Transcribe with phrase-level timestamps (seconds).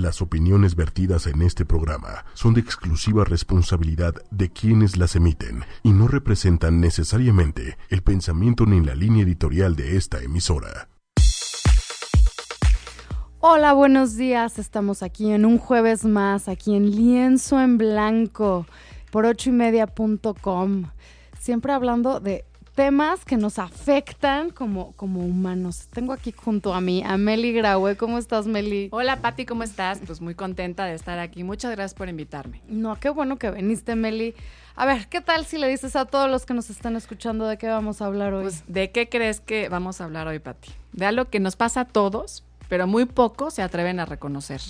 [0.00, 5.92] Las opiniones vertidas en este programa son de exclusiva responsabilidad de quienes las emiten y
[5.92, 10.88] no representan necesariamente el pensamiento ni la línea editorial de esta emisora.
[13.40, 14.58] Hola, buenos días.
[14.58, 18.64] Estamos aquí en un jueves más, aquí en Lienzo en Blanco,
[19.10, 20.84] por ochoymedia.com.
[21.38, 22.46] Siempre hablando de
[22.80, 25.88] temas que nos afectan como, como humanos.
[25.92, 27.94] Tengo aquí junto a mí a Meli Graue.
[27.98, 28.88] ¿Cómo estás, Meli?
[28.90, 30.00] Hola, Patti, ¿cómo estás?
[30.06, 31.44] Pues muy contenta de estar aquí.
[31.44, 32.62] Muchas gracias por invitarme.
[32.68, 34.34] No, qué bueno que viniste, Meli.
[34.76, 37.58] A ver, ¿qué tal si le dices a todos los que nos están escuchando de
[37.58, 38.44] qué vamos a hablar hoy?
[38.44, 40.70] Pues, ¿de qué crees que vamos a hablar hoy, Patti?
[40.92, 44.62] De algo que nos pasa a todos, pero muy pocos se atreven a reconocer.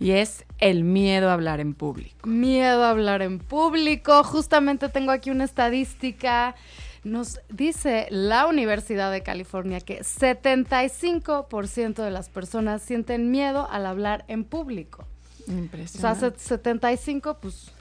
[0.00, 2.26] Y es el miedo a hablar en público.
[2.26, 4.24] Miedo a hablar en público.
[4.24, 6.56] Justamente tengo aquí una estadística
[7.04, 14.24] nos dice la Universidad de California que 75% de las personas sienten miedo al hablar
[14.28, 15.06] en público.
[15.46, 16.26] Impresionante.
[16.26, 17.72] O sea, 75, pues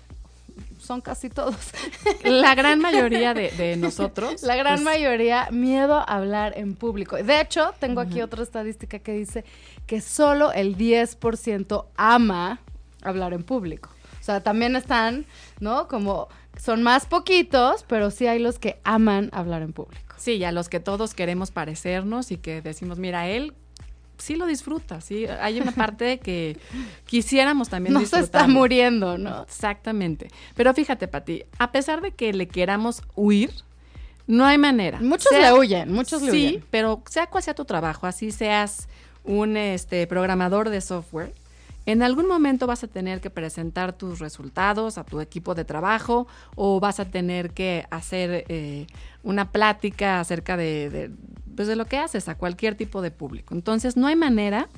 [0.79, 1.55] son casi todos.
[2.23, 4.41] La gran mayoría de, nosotros.
[4.43, 7.17] La gran pues, mayoría, miedo a hablar en público.
[7.17, 9.43] De hecho, tengo aquí otra estadística que dice
[9.85, 12.59] que solo el 10% ama
[13.01, 13.89] hablar en público.
[14.19, 15.25] O sea, también están,
[15.59, 15.87] ¿no?
[15.87, 16.27] Como
[16.57, 20.15] son más poquitos, pero sí hay los que aman hablar en público.
[20.17, 23.53] Sí, y a los que todos queremos parecernos y que decimos, mira, él
[24.17, 25.25] sí lo disfruta, sí.
[25.25, 26.57] Hay una parte que
[27.05, 29.43] quisiéramos también no se está muriendo, ¿no?
[29.43, 30.27] Exactamente.
[30.55, 33.51] Pero fíjate, Pati, a pesar de que le queramos huir,
[34.27, 34.99] no hay manera.
[35.01, 36.51] Muchos le huyen, muchos le huyen.
[36.51, 38.87] Sí, pero sea cual sea tu trabajo, así seas
[39.23, 41.33] un este, programador de software,
[41.85, 46.27] en algún momento vas a tener que presentar tus resultados a tu equipo de trabajo
[46.55, 48.87] o vas a tener que hacer eh,
[49.23, 51.11] una plática acerca de,
[51.55, 53.53] pues de lo que haces a cualquier tipo de público.
[53.55, 54.69] Entonces, no hay manera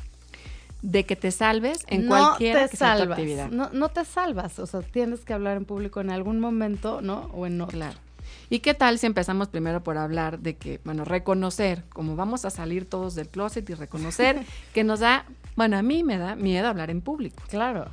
[0.82, 3.50] de que te salves en cualquier actividad.
[3.52, 7.30] No, no te salvas, o sea, tienes que hablar en público en algún momento, ¿no?
[7.34, 7.78] O en otro.
[7.78, 7.98] Claro.
[8.50, 12.50] ¿Y qué tal si empezamos primero por hablar de que, bueno, reconocer, como vamos a
[12.50, 15.26] salir todos del closet y reconocer que nos da
[15.56, 17.42] bueno, a mí me da miedo hablar en público.
[17.50, 17.90] Claro.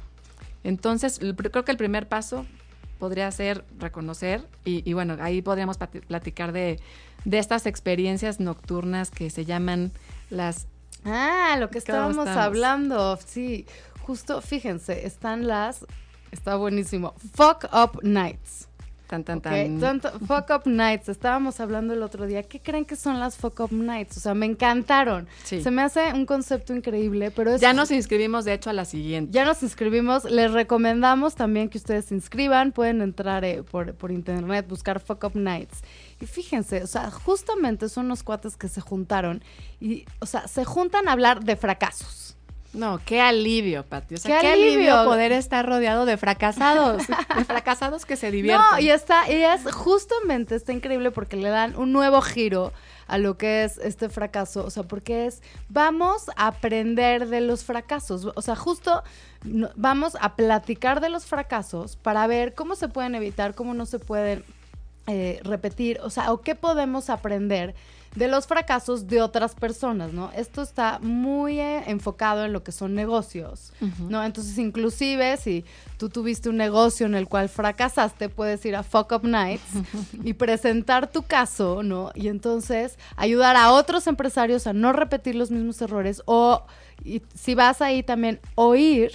[0.65, 2.47] Entonces, creo que el primer paso
[2.99, 6.81] podría ser reconocer y, bueno, ahí podríamos platicar de,
[7.25, 9.93] de, estas experiencias nocturnas que se llaman
[10.31, 10.67] las...
[11.05, 13.67] Ah, lo que estábamos hablando, sí.
[14.03, 15.87] Justo, fíjense, están las...
[16.33, 17.15] Está buenísimo.
[17.35, 18.68] Fuck Up Nights.
[19.09, 20.01] Tan, tan, tan.
[20.27, 21.09] fuck Up Nights.
[21.09, 22.43] Estábamos hablando el otro día.
[22.43, 24.19] ¿Qué creen que son las Fuck Up Nights?
[24.19, 25.27] O sea, me encantaron.
[25.45, 27.61] Se me hace un concepto increíble, pero es...
[27.63, 29.33] Ya nos inscribimos, de hecho, a la siguiente.
[29.33, 30.25] Ya nos inscribimos.
[30.25, 32.73] Les recomendamos también que ustedes se inscriban.
[32.73, 35.79] Pueden entrar eh, por, por internet, buscar Fuck Up Nights.
[36.21, 39.43] Y fíjense, o sea, justamente son unos cuates que se juntaron
[39.81, 42.38] y, o sea, se juntan a hablar de fracasos
[42.73, 44.17] no, qué alivio, Pati.
[44.17, 45.05] O sea, qué, alivio?
[45.05, 47.07] poder estar rodeado de fracasados,
[47.37, 48.65] de fracasados que se divierten.
[48.71, 52.73] No, y está, y es justamente está increíble porque le dan un nuevo giro
[53.07, 57.65] a lo que es este fracaso, o sea, porque es vamos a aprender de los
[57.65, 59.03] fracasos, o sea, justo
[59.75, 63.99] vamos a platicar de los fracasos para ver cómo se pueden evitar, cómo no se
[63.99, 64.45] pueden
[65.07, 67.75] eh, repetir, o sea, o qué podemos aprender
[68.15, 70.31] de los fracasos de otras personas, ¿no?
[70.35, 74.25] Esto está muy eh, enfocado en lo que son negocios, ¿no?
[74.25, 75.65] Entonces, inclusive si
[75.99, 79.71] tú tuviste un negocio en el cual fracasaste, puedes ir a Fuck Up Nights
[80.25, 82.11] y presentar tu caso, ¿no?
[82.15, 86.65] Y entonces ayudar a otros empresarios a no repetir los mismos errores o
[87.05, 89.13] y si vas ahí también oír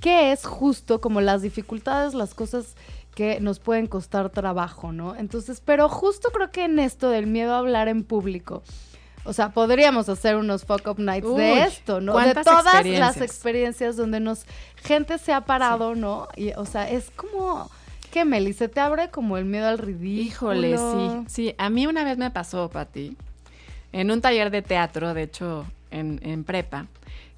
[0.00, 2.74] qué es justo como las dificultades, las cosas
[3.18, 5.16] que nos pueden costar trabajo, ¿no?
[5.16, 8.62] Entonces, pero justo creo que en esto del miedo a hablar en público,
[9.24, 12.16] o sea, podríamos hacer unos fuck up nights de esto, ¿no?
[12.16, 14.44] De todas las experiencias donde nos
[14.84, 16.28] gente se ha parado, ¿no?
[16.36, 17.68] Y o sea, es como
[18.12, 18.52] ¿Qué, Meli?
[18.52, 20.54] ¿Se te abre como el miedo al ridículo?
[20.54, 21.24] Híjole, sí.
[21.26, 23.16] Sí, a mí una vez me pasó, Pati,
[23.90, 26.86] en un taller de teatro, de hecho, en, en prepa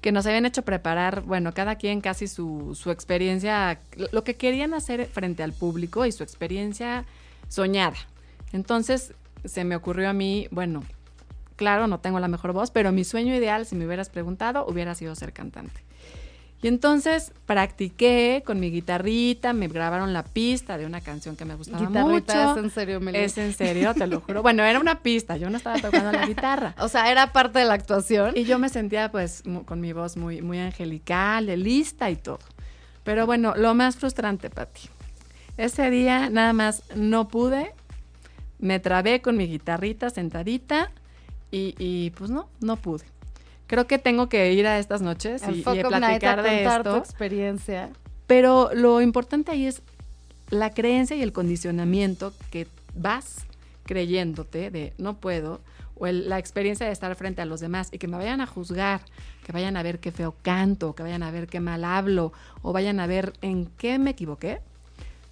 [0.01, 3.79] que nos habían hecho preparar, bueno, cada quien casi su, su experiencia,
[4.11, 7.05] lo que querían hacer frente al público y su experiencia
[7.47, 7.97] soñada.
[8.51, 9.13] Entonces
[9.45, 10.83] se me ocurrió a mí, bueno,
[11.55, 14.95] claro, no tengo la mejor voz, pero mi sueño ideal, si me hubieras preguntado, hubiera
[14.95, 15.81] sido ser cantante.
[16.63, 21.55] Y entonces practiqué con mi guitarrita, me grabaron la pista de una canción que me
[21.55, 22.51] gustaba mucho.
[22.51, 24.43] ¿Es en serio, Es en serio, te lo juro.
[24.43, 26.75] Bueno, era una pista, yo no estaba tocando la guitarra.
[26.81, 28.33] O sea, era parte de la actuación.
[28.35, 32.39] Y yo me sentía pues con mi voz muy, muy angelical, lista y todo.
[33.03, 34.89] Pero bueno, lo más frustrante, Pati.
[35.57, 37.73] Ese día nada más no pude,
[38.59, 40.91] me trabé con mi guitarrita sentadita
[41.51, 43.10] y, y pues no, no pude.
[43.71, 46.97] Creo que tengo que ir a estas noches y, platicar de contar tu esto.
[46.97, 47.89] experiencia.
[48.27, 49.81] Pero lo importante ahí es
[50.49, 53.45] la creencia y el condicionamiento que vas
[53.85, 55.61] creyéndote de no puedo,
[55.95, 58.45] o el- la experiencia de estar frente a los demás y que me vayan a
[58.45, 58.99] juzgar,
[59.45, 62.33] que vayan a ver qué feo canto, que vayan a ver qué mal hablo,
[62.63, 64.59] o vayan a ver en qué me equivoqué,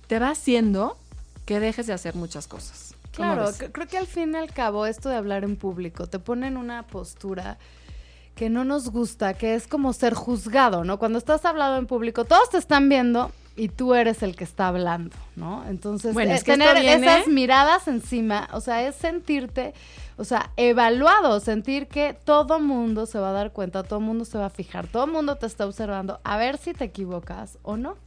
[0.08, 0.98] te va haciendo
[1.46, 2.96] que dejes de hacer muchas cosas.
[3.18, 6.20] ¿Cómo Claro, creo que al fin y al cabo esto de hablar en público te
[6.20, 7.58] pone en una postura
[8.40, 10.98] que no nos gusta, que es como ser juzgado, ¿no?
[10.98, 14.70] Cuando estás hablando en público, todos te están viendo y tú eres el que está
[14.70, 15.66] hablando, ¿no?
[15.68, 19.74] Entonces, Bueno, eh, es que tener viene- esas miradas encima, o sea, es sentirte,
[20.16, 24.38] o sea, evaluado, sentir que todo mundo se va a dar cuenta, todo mundo se
[24.38, 27.98] va a fijar, todo mundo te está observando, a ver si te equivocas o no.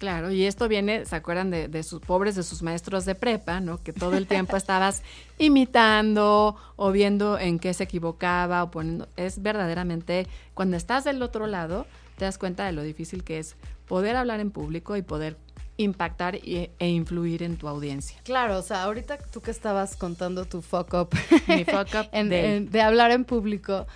[0.00, 3.60] Claro, y esto viene, ¿se acuerdan de, de sus pobres, de sus maestros de prepa,
[3.60, 3.76] ¿no?
[3.82, 5.02] Que todo el tiempo estabas
[5.38, 9.08] imitando o viendo en qué se equivocaba o poniendo.
[9.16, 11.86] Es verdaderamente, cuando estás del otro lado,
[12.16, 13.56] te das cuenta de lo difícil que es
[13.86, 15.36] poder hablar en público y poder
[15.76, 18.18] impactar y- e influir en tu audiencia.
[18.24, 21.08] Claro, o sea, ahorita tú que estabas contando tu fuck up,
[21.46, 22.44] Mi fuck up en- day.
[22.56, 23.86] en- de hablar en público,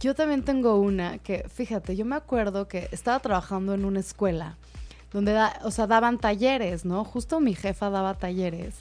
[0.00, 4.56] yo también tengo una que, fíjate, yo me acuerdo que estaba trabajando en una escuela
[5.14, 7.04] donde, da- o sea, daban talleres, ¿no?
[7.04, 8.74] Justo mi jefa daba talleres.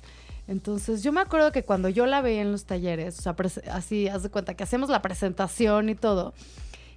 [0.50, 3.36] Entonces, yo me acuerdo que cuando yo la veía en los talleres, o sea,
[3.72, 6.34] así, haz de cuenta que hacemos la presentación y todo.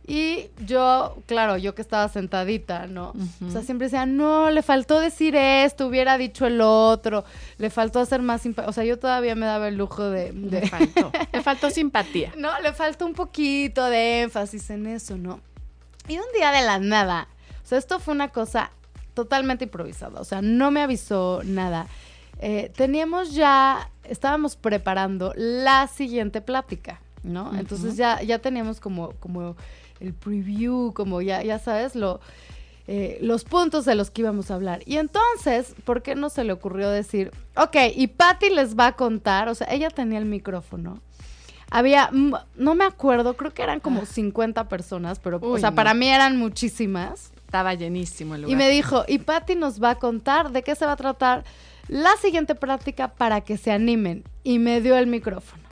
[0.09, 3.13] Y yo, claro, yo que estaba sentadita, ¿no?
[3.45, 7.25] O sea, siempre decía, no, le faltó decir esto, hubiera dicho el otro,
[7.59, 8.47] le faltó hacer más...
[8.47, 8.67] impa-".
[8.69, 10.31] O sea, yo todavía me daba el lujo de...
[10.33, 12.33] de- Le faltó, le faltó simpatía.
[12.37, 15.41] no, le falta un poquito de énfasis en eso, ¿no?
[16.09, 17.27] Y un día de la nada,
[17.65, 18.71] o sea, esto fue una cosa
[19.17, 21.89] totalmente improvisada, o sea, no me avisó nada.
[22.39, 27.51] Eh, teníamos ya, estábamos preparando la siguiente plática, ¿no?
[27.59, 29.57] Entonces ya, ya teníamos como, como
[30.01, 32.21] el preview, como ya, ya sabes, lo,
[32.87, 34.83] eh, los puntos de los que íbamos a hablar.
[34.85, 38.97] Y entonces, ¿por qué no se le ocurrió decir, ok, y Patty les va a
[38.97, 41.01] contar, o sea, ella tenía el micrófono.
[41.71, 45.77] Había, no me acuerdo, creo que eran como 50 personas, pero, o sea, no.
[45.77, 47.33] para mí eran muchísimas.
[47.47, 48.53] Estaba llenísimo el lugar.
[48.53, 51.45] Y me dijo, y Patty nos va a contar de qué se va a tratar
[51.89, 54.25] la siguiente práctica para que se animen.
[54.43, 55.63] Y me dio el micrófono.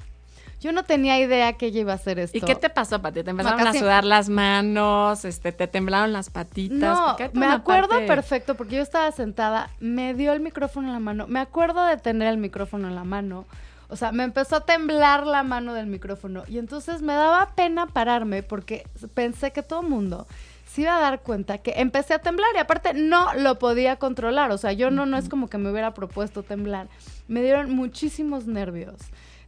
[0.61, 2.39] Yo no tenía idea que ella iba a hacer esto.
[2.39, 3.23] ¿Y qué te pasó, Pati?
[3.25, 5.25] ¿Te empezaron a sudar las manos?
[5.27, 6.79] Este, ¿Te temblaron las patitas?
[6.79, 11.01] No, me acuerdo parte- perfecto porque yo estaba sentada, me dio el micrófono en la
[11.01, 13.45] mano, me acuerdo de tener el micrófono en la mano,
[13.89, 17.87] o sea, me empezó a temblar la mano del micrófono y entonces me daba pena
[17.87, 20.27] pararme porque pensé que todo el mundo
[20.75, 24.51] se iba a dar cuenta que empecé a temblar y aparte no lo podía controlar,
[24.51, 26.89] o sea, yo no, no es como que me hubiera propuesto temblar,
[27.29, 28.97] me dieron muchísimos nervios.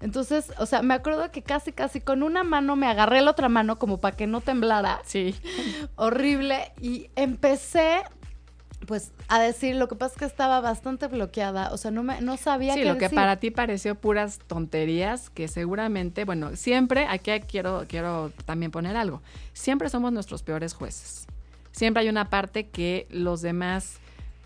[0.01, 3.49] Entonces, o sea, me acuerdo que casi, casi con una mano me agarré la otra
[3.49, 5.35] mano como para que no temblara Sí.
[5.97, 8.03] horrible y empecé
[8.87, 12.21] pues a decir lo que pasa es que estaba bastante bloqueada o sea no me
[12.21, 17.07] no sabía Sí, qué lo que para ti pareció puras tonterías que seguramente, bueno, siempre,
[17.09, 19.21] aquí quiero, quiero también poner algo,
[19.53, 21.27] siempre somos nuestros peores jueces.
[21.73, 23.99] Siempre hay una parte que los demás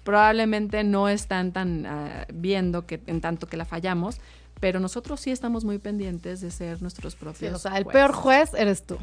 [0.03, 4.17] probablemente no están tan ah, viendo que en tanto que la fallamos,
[4.59, 8.01] pero nosotros sí estamos muy pendientes de ser nuestros Sí, propios o sea el jueces.
[8.01, 8.99] peor juez eres tú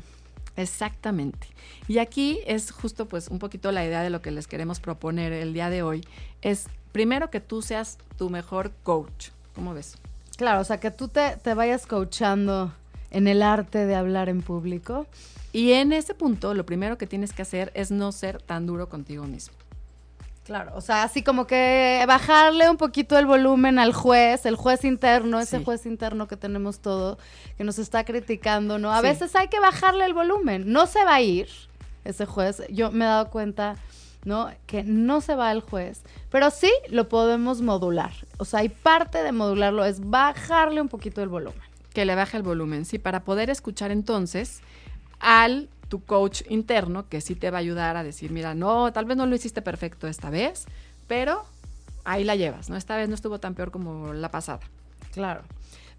[0.57, 1.47] Exactamente.
[1.87, 5.31] Y aquí es justo pues un poquito la idea de lo que les queremos proponer
[5.31, 6.05] el día de hoy.
[6.41, 9.29] Es primero que tú seas tu mejor coach.
[9.55, 9.97] ¿Cómo ves?
[10.37, 12.71] claro o sea que tú te, te vayas coachando
[13.11, 15.07] en el arte de hablar en público
[15.51, 18.89] Y en ese punto lo primero que tienes que hacer es no ser tan duro
[18.89, 19.55] contigo mismo.
[20.47, 24.83] Claro o sea así como que bajarle un poquito el volumen al juez el juez
[24.85, 25.63] interno ese Sí.
[25.65, 27.19] juez interno que tenemos todo
[27.57, 29.03] que nos está criticando no a Sí.
[29.03, 31.47] veces hay que bajarle el volumen no se va a ir
[32.05, 33.75] ese juez yo me he dado cuenta
[34.23, 34.49] ¿no?
[34.65, 38.11] Que no se va el juez, pero sí lo podemos modular.
[38.39, 41.61] O sea, y parte de modularlo es bajarle un poquito el volumen.
[41.93, 44.59] Que le baje el volumen, sí, para poder escuchar entonces
[45.21, 49.05] al tu coach interno que sí te va a ayudar a decir, mira, no, tal
[49.05, 50.65] vez no lo hiciste perfecto esta vez,
[51.07, 51.43] pero
[52.03, 52.75] ahí la llevas, ¿no?
[52.75, 54.59] Esta vez no estuvo tan peor como la pasada.
[55.11, 55.41] Claro.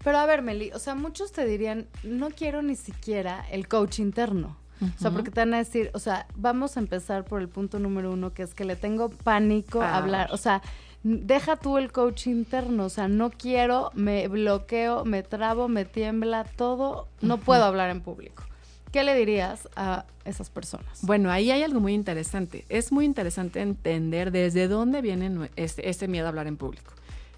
[0.03, 3.99] Pero a ver, Meli, o sea, muchos te dirían, no quiero ni siquiera el coach
[3.99, 4.57] interno.
[4.81, 7.79] O sea, porque te van a decir, o sea, vamos a empezar por el punto
[7.79, 10.29] número uno, que es que le tengo pánico a hablar.
[10.31, 10.61] O sea,
[11.03, 12.85] deja tú el coach interno.
[12.85, 17.09] O sea, no quiero, me bloqueo, me trabo, me tiembla, todo.
[17.19, 18.43] No puedo hablar en público.
[18.91, 20.99] ¿Qué le dirías a esas personas?
[21.03, 22.65] Bueno, ahí hay algo muy interesante.
[22.69, 26.93] Es muy interesante entender desde dónde viene este, este miedo a hablar en público.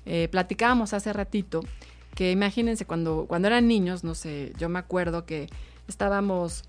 [0.05, 1.62] Eh, platicábamos hace ratito
[2.15, 5.48] que imagínense cuando, cuando eran niños, no sé, yo me acuerdo que
[5.88, 6.63] estábamos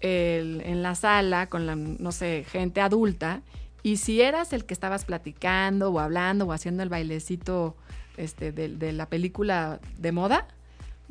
[0.00, 3.42] en la sala con la, no sé, gente adulta,
[3.82, 7.76] y si eras el que estabas platicando o hablando o haciendo el bailecito
[8.16, 10.46] este, de, la película de moda,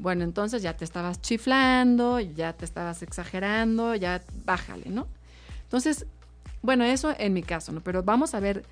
[0.02, 5.08] bueno, entonces ya te estabas chiflando, ya te estabas exagerando, ya bájale, ¿no?
[5.62, 6.08] Entonces,
[6.64, 7.82] bueno, eso en mi caso, ¿no?
[7.82, 8.64] Pero vamos a ver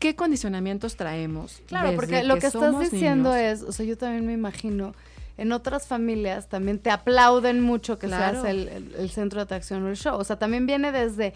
[0.00, 1.62] qué condicionamientos traemos.
[1.68, 4.92] Claro, porque lo que, estás diciendo es, o sea, yo también me imagino
[5.38, 9.96] en otras familias también te aplauden mucho que seas el, centro de atracción o el
[9.96, 10.18] show.
[10.18, 11.32] O sea, también viene desde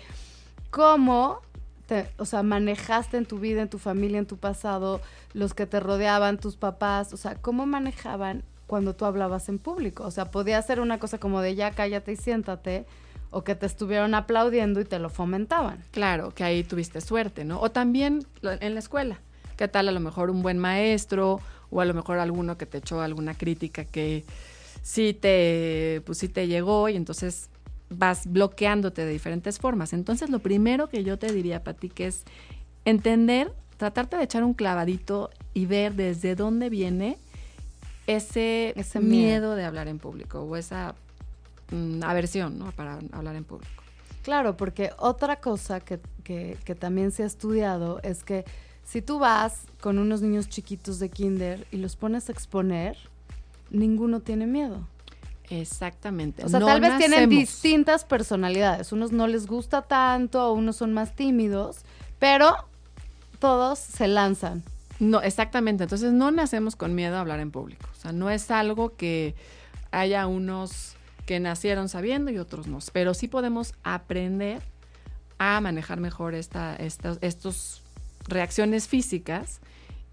[0.71, 1.41] cómo
[1.87, 5.01] te, o sea, manejaste en tu vida, en tu familia, en tu pasado,
[5.35, 10.05] los que te rodeaban, tus papás, o sea, cómo manejaban cuando tú hablabas en público.
[10.05, 12.87] O sea, podía ser una cosa como de ya cállate y siéntate,
[13.31, 15.83] o que te estuvieron aplaudiendo y te lo fomentaban.
[15.91, 17.61] Claro, que ahí tuviste suerte, ¿no?
[17.61, 19.19] O también en la escuela.
[19.57, 21.41] ¿Qué tal a lo mejor un buen maestro
[21.71, 24.25] o a lo mejor alguno que te echó alguna crítica que
[24.83, 27.49] sí te, pues sí te llegó y entonces
[27.91, 29.93] vas bloqueándote de diferentes formas.
[29.93, 32.23] Entonces lo primero que yo te diría, Pati, que es
[32.85, 37.19] entender, tratarte de echar un clavadito y ver desde dónde viene
[38.07, 39.55] ese, ese miedo.
[39.55, 40.95] de hablar en público o esa
[41.71, 42.73] mm, aversión ¿no?
[42.73, 43.83] para hablar en público.
[44.23, 48.45] Claro, porque otra cosa que, que, que también se ha estudiado es que
[48.85, 52.97] si tú vas con unos niños chiquitos de kinder y los pones a exponer,
[53.71, 54.87] ninguno tiene miedo.
[55.51, 56.45] Exactamente.
[56.45, 58.93] O sea, tal vez tienen distintas personalidades.
[58.93, 61.79] Unos no les gusta tanto, unos son más tímidos,
[62.19, 62.57] pero
[63.39, 64.63] todos se lanzan.
[65.01, 65.85] No, exactamente.
[65.85, 67.89] Entonces no nacemos con miedo a hablar en público.
[67.93, 69.35] O sea, no es algo que
[69.91, 70.97] haya unos
[71.27, 72.79] que nacieron sabiendo y otros no.
[72.93, 74.63] Pero sí podemos aprender
[75.39, 77.83] a manejar mejor esta, estos
[78.27, 79.61] reacciones físicas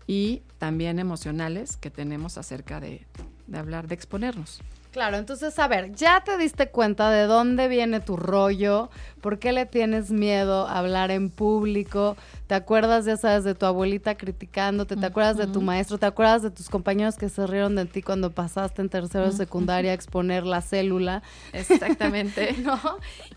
[0.07, 3.05] y también emocionales que tenemos acerca de,
[3.53, 4.61] hablar, de exponernos.
[4.91, 8.89] Claro, entonces, a ver, ya te diste cuenta de dónde viene tu rollo,
[9.21, 12.17] por qué le tienes miedo a hablar en público,
[12.47, 16.41] te acuerdas, ya sabes, de tu abuelita criticándote, te acuerdas de tu maestro, te acuerdas
[16.41, 19.93] de tus compañeros que se rieron de ti cuando pasaste en tercero de secundaria a
[19.93, 21.23] exponer la célula.
[21.53, 22.53] Exactamente.
[22.61, 22.77] ¿No?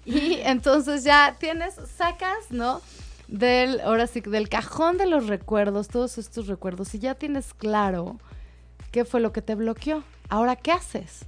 [0.05, 2.81] Y entonces ya tienes, sacas, ¿no?
[3.29, 8.19] del, ahora sí, del cajón de los recuerdos, todos estos recuerdos, y ya tienes claro
[8.91, 10.03] qué fue lo que te bloqueó.
[10.29, 11.27] Ahora, ¿qué haces?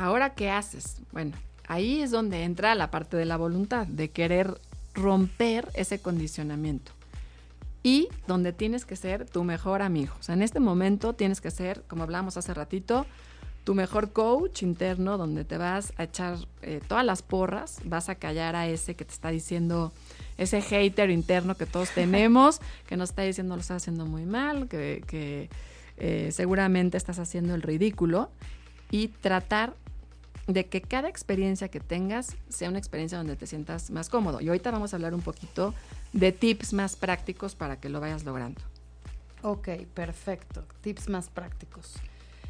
[0.00, 0.96] Ahora, ¿qué haces?
[1.12, 1.32] Bueno,
[1.68, 4.60] ahí es donde entra la parte de la voluntad, de querer
[4.92, 6.92] romper ese condicionamiento.
[7.82, 10.14] Y donde tienes que ser tu mejor amigo.
[10.18, 13.06] O sea, en este momento tienes que ser, como hablábamos hace ratito,
[13.62, 18.16] tu mejor coach interno, donde te vas a echar eh, todas las porras, vas a
[18.16, 19.92] callar a ese que te está diciendo,
[20.38, 24.68] ese hater interno que todos tenemos, que nos está diciendo lo estás haciendo muy mal,
[24.68, 25.48] que,
[25.98, 28.30] eh, seguramente estás haciendo el ridículo,
[28.90, 29.74] y tratar
[30.46, 34.40] de que cada experiencia que tengas sea una experiencia donde te sientas más cómodo.
[34.40, 35.74] Y ahorita vamos a hablar un poquito
[36.12, 38.60] de tips más prácticos para que lo vayas logrando.
[39.42, 40.64] Ok, perfecto.
[40.80, 41.94] Tips más prácticos.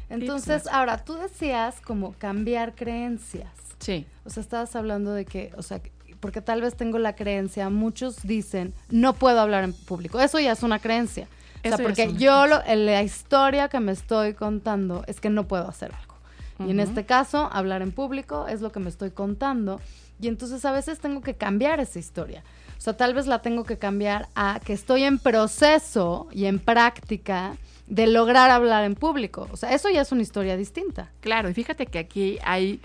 [0.09, 3.49] Entonces, ahora, tú decías como cambiar creencias.
[3.79, 4.05] Sí.
[4.23, 5.81] O sea, estabas hablando de que, o sea,
[6.19, 10.19] porque tal vez tengo la creencia, muchos dicen, no puedo hablar en público.
[10.19, 11.27] Eso ya es una creencia.
[11.63, 15.67] o sea, porque yo, lo, la historia que me estoy contando es que no puedo
[15.67, 16.14] hacer algo.
[16.59, 19.81] Y en este caso, hablar en público es lo que me estoy contando.
[20.21, 22.43] Y entonces a veces tengo que cambiar esa historia.
[22.77, 26.59] O sea, tal vez la tengo que cambiar a que estoy en proceso y en
[26.59, 27.57] práctica
[27.87, 29.47] de lograr hablar en público.
[29.51, 31.11] O sea, eso ya es una historia distinta.
[31.19, 32.79] Claro, y fíjate que aquí hay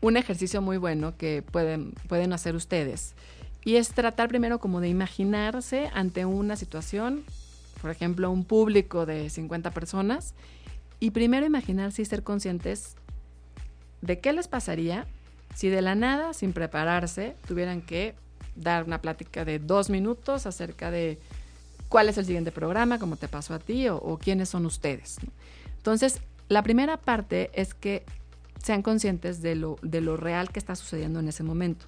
[0.00, 3.14] un ejercicio muy bueno que pueden, pueden hacer ustedes.
[3.64, 7.24] Y es tratar primero como de imaginarse ante una situación,
[7.82, 10.34] por ejemplo, un público de 50 personas,
[11.00, 12.96] y primero imaginarse y ser conscientes
[14.02, 15.06] de qué les pasaría
[15.54, 18.14] si de la nada, sin prepararse, tuvieran que
[18.56, 21.18] dar una plática de dos minutos acerca de
[21.88, 25.16] cuál es el siguiente programa, cómo te pasó a ti o, quiénes son ustedes.
[25.78, 28.04] Entonces, la primera parte es que
[28.62, 31.86] sean conscientes de lo, de lo real que está sucediendo en ese momento.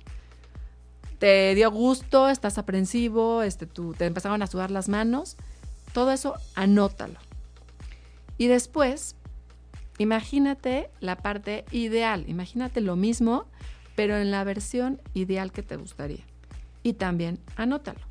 [1.18, 5.36] Te dio gusto, estás aprensivo, este, tú, te empezaron a sudar las manos,
[5.92, 7.18] todo eso anótalo.
[8.38, 9.16] Y después,
[9.99, 13.45] imagínate la parte ideal, imagínate lo mismo,
[13.95, 16.25] pero en la versión ideal que te gustaría.
[16.83, 18.09] Y también anótalo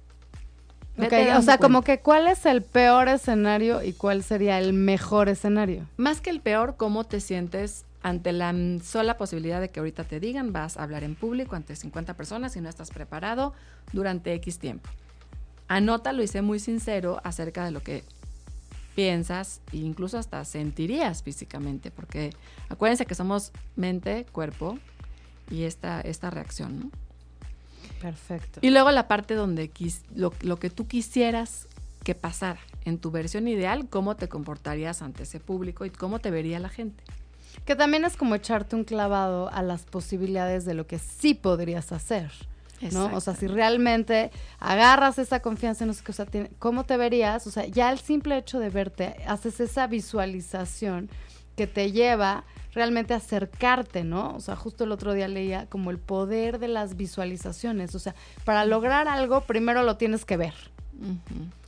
[1.38, 5.86] o sea, como que cuál es el peor escenario y cuál sería el mejor escenario.
[5.98, 8.54] Más que el peor, ¿cómo te sientes ante la
[8.84, 12.56] sola posibilidad de que ahorita te digan vas a hablar en público ante 50 personas
[12.56, 13.54] y no estás preparado
[13.94, 14.90] durante X tiempo?
[15.68, 18.04] Anótalo y sé muy sincero acerca de lo que
[18.98, 22.32] piensas e incluso hasta sentirías físicamente, porque
[22.68, 24.80] acuérdense que somos mente, cuerpo
[25.52, 26.92] y esta, esta reacción, ¿no?
[28.02, 28.60] Perfecto.
[28.64, 31.68] Y luego la parte donde quis- lo, lo que tú quisieras
[32.04, 36.32] que pasara en tu versión ideal, cómo te comportarías ante ese público y cómo te
[36.32, 37.04] vería la gente.
[37.66, 41.92] Que también es como echarte un clavado a las posibilidades de lo que sí podrías
[41.92, 42.32] hacer.
[42.92, 43.12] ¿No?
[43.16, 46.98] O sea, si realmente agarras esa confianza, no sé qué, o sea, tiene- ¿cómo te
[46.98, 47.48] verías?
[47.48, 51.10] O sea, ya el simple hecho de verte, haces esa visualización
[51.56, 52.44] que te lleva
[52.74, 54.36] realmente a acercarte, ¿no?
[54.36, 57.96] O sea, justo el otro día leía como el poder de las visualizaciones.
[57.96, 58.14] O sea,
[58.46, 60.54] para lograr algo, primero lo tienes que ver.
[61.00, 61.10] Ujú,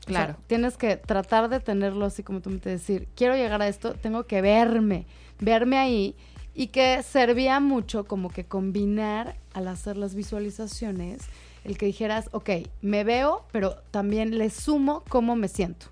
[0.08, 0.36] O sea, Claro.
[0.48, 3.94] tienes que tratar de tenerlo así como tú me te decir, quiero llegar a esto,
[3.94, 5.06] tengo que verme,
[5.40, 6.16] verme ahí
[6.60, 11.22] y que servía mucho como que combinar al hacer las visualizaciones,
[11.64, 12.50] el que dijeras, ok,
[12.82, 15.86] me veo, pero también le sumo cómo me siento.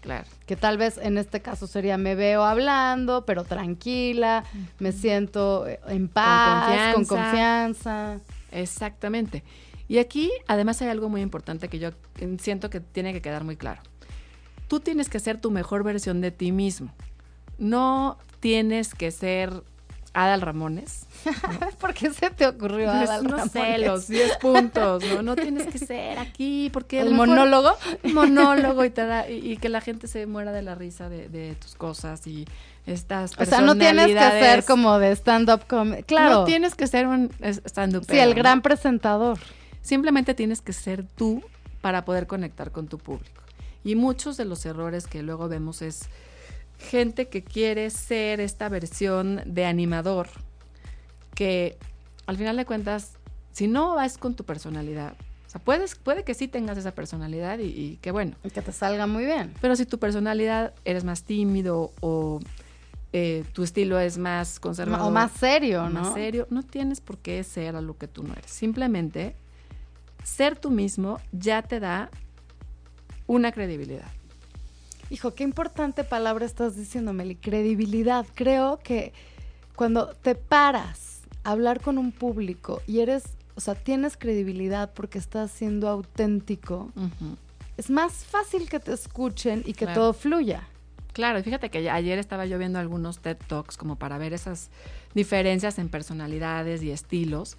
[0.00, 0.24] claro.
[0.46, 4.44] Que tal vez en este caso sería me veo hablando, pero tranquila,
[4.78, 7.16] me siento eh, en paz, con confianza.
[7.16, 8.20] confianza.
[8.52, 9.42] Exactamente.
[9.88, 11.88] Y aquí además hay algo muy importante que yo
[12.20, 13.82] eh, siento que tiene que quedar muy claro.
[14.68, 16.94] Tú tienes que ser tu mejor versión de ti mismo.
[17.58, 19.64] No tienes que ser
[20.14, 21.06] Adal Ramones.
[21.80, 23.86] ¿Por qué se te ocurrió Pues, Adal no sé, Ramones?
[23.86, 25.22] los 10 puntos, ¿no?
[25.22, 27.72] No tienes que ser aquí porque el monólogo?
[28.04, 31.28] monólogo y, te da, y, y que la gente se muera de la risa de,
[31.28, 32.46] de tus cosas y
[32.86, 36.02] estas O sea, no tienes que ser como de stand-up comedy.
[36.04, 36.40] Claro.
[36.40, 38.04] No tienes que ser un stand-up.
[38.08, 39.38] sí, el gran presentador.
[39.82, 41.42] Simplemente tienes que ser tú
[41.80, 43.42] para poder conectar con tu público.
[43.82, 46.08] Y muchos de los errores que luego vemos es
[46.78, 50.28] gente que quiere ser esta versión de animador
[51.34, 51.76] que
[52.26, 53.12] al final de cuentas,
[53.52, 55.14] si no vas con tu personalidad,
[55.46, 58.62] o sea, puedes, puede que sí tengas esa personalidad y, y que bueno, Y que
[58.62, 59.52] te salga muy bien.
[59.60, 62.40] pero si tu personalidad eres más tímido o
[63.12, 66.00] eh, tu estilo es más conservador O más serio, ¿no?
[66.02, 68.50] más serio, no tienes por qué ser a lo que tú no eres.
[68.50, 69.36] Simplemente
[70.24, 72.10] ser tú mismo ya te da
[73.26, 74.10] una credibilidad.
[75.14, 77.36] Hijo, qué importante palabra estás diciendo, Meli.
[77.36, 78.26] Credibilidad.
[78.34, 79.12] Creo que
[79.76, 83.22] cuando te paras a hablar con un público y eres,
[83.54, 86.90] o sea, tienes credibilidad porque estás siendo auténtico,
[87.76, 90.00] es más fácil que te escuchen y que Claro.
[90.00, 90.66] todo fluya.
[91.12, 94.68] Claro, y fíjate que ayer estaba yo viendo algunos TED Talks como para ver esas
[95.14, 97.56] diferencias en personalidades y estilos.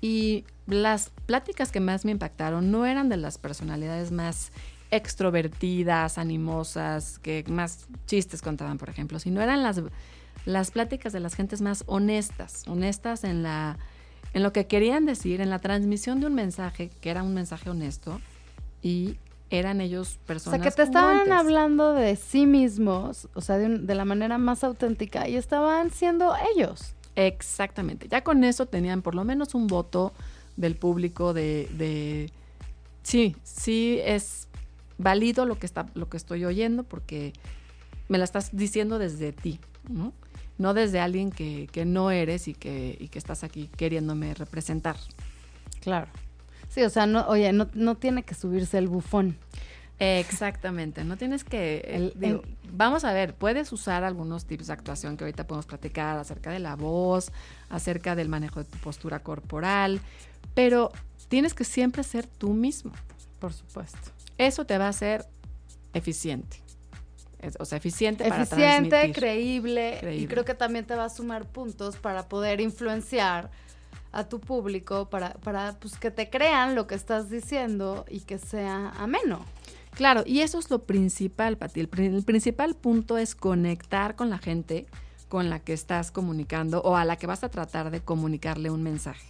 [0.00, 4.52] Y las pláticas que más me impactaron no eran de las personalidades más
[4.92, 9.80] extrovertidas, animosas, que más chistes contaban, por ejemplo, sino eran las,
[10.44, 13.78] las pláticas de las gentes más honestas, honestas en la
[14.34, 17.68] en lo que querían decir, en la transmisión de un mensaje que era un mensaje
[17.68, 18.18] honesto
[18.80, 19.16] y
[19.50, 23.66] eran ellos O personas sea, que te estaban hablando de sí mismos, o sea, de,
[23.66, 26.94] un- de la manera más auténtica y estaban siendo ellos.
[27.14, 28.08] Exactamente.
[28.08, 30.14] Ya con eso tenían por lo menos un voto
[30.56, 32.30] del público de, de
[33.02, 34.48] sí, sí es
[35.02, 37.32] válido lo que está, lo que estoy oyendo porque
[38.08, 40.12] me la estás diciendo desde ti, ¿no?
[40.58, 44.96] No desde alguien que, que no eres y que, y que estás aquí queriéndome representar.
[45.80, 46.08] Claro.
[46.68, 49.36] Sí, o sea, no, oye, no, no tiene que subirse el bufón.
[49.98, 51.78] Exactamente, no tienes que...
[51.86, 55.66] El- digo, en- vamos a ver, puedes usar algunos tips de actuación que ahorita podemos
[55.66, 57.30] platicar acerca de la voz,
[57.68, 60.00] acerca del manejo de tu postura corporal,
[60.54, 60.90] pero
[61.28, 62.92] tienes que siempre ser tú mismo.
[63.38, 63.98] Por supuesto.
[64.46, 65.24] Eso te va a hacer
[65.94, 66.58] eficiente.
[67.58, 69.14] O sea, eficiente, para Eficiente, transmitir.
[69.16, 70.28] creíble, y Creíble.
[70.28, 73.50] creo que también te va a sumar puntos para poder influenciar
[74.12, 78.38] a tu público, para, para pues, que te crean lo que estás diciendo y que
[78.38, 79.44] sea ameno.
[79.94, 81.80] Claro, y eso es lo principal, Pati.
[81.80, 84.86] El principal punto es conectar con la gente
[85.28, 88.82] con la que estás comunicando o a la que vas a tratar de comunicarle un
[88.82, 89.26] mensaje.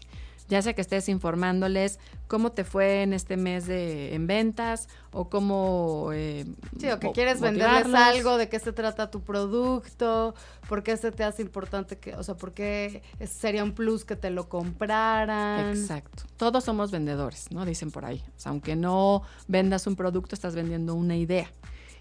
[0.48, 5.31] Ya sea que estés informándoles cómo te fue en este mes de en ventas o
[5.31, 6.44] cómo eh,
[6.78, 8.16] Sí, o que mo- quieres venderles motivarlos.
[8.16, 10.35] algo, de qué se trata tu producto,
[10.68, 14.16] por qué se te hace importante que, o sea, por qué sería un plus que
[14.16, 15.70] te lo compraran.
[15.74, 16.24] Exacto.
[16.37, 17.64] Todos somos vendedores, ¿no?
[17.64, 18.22] Dicen por ahí.
[18.37, 21.50] O sea, aunque no vendas un producto, estás vendiendo una idea.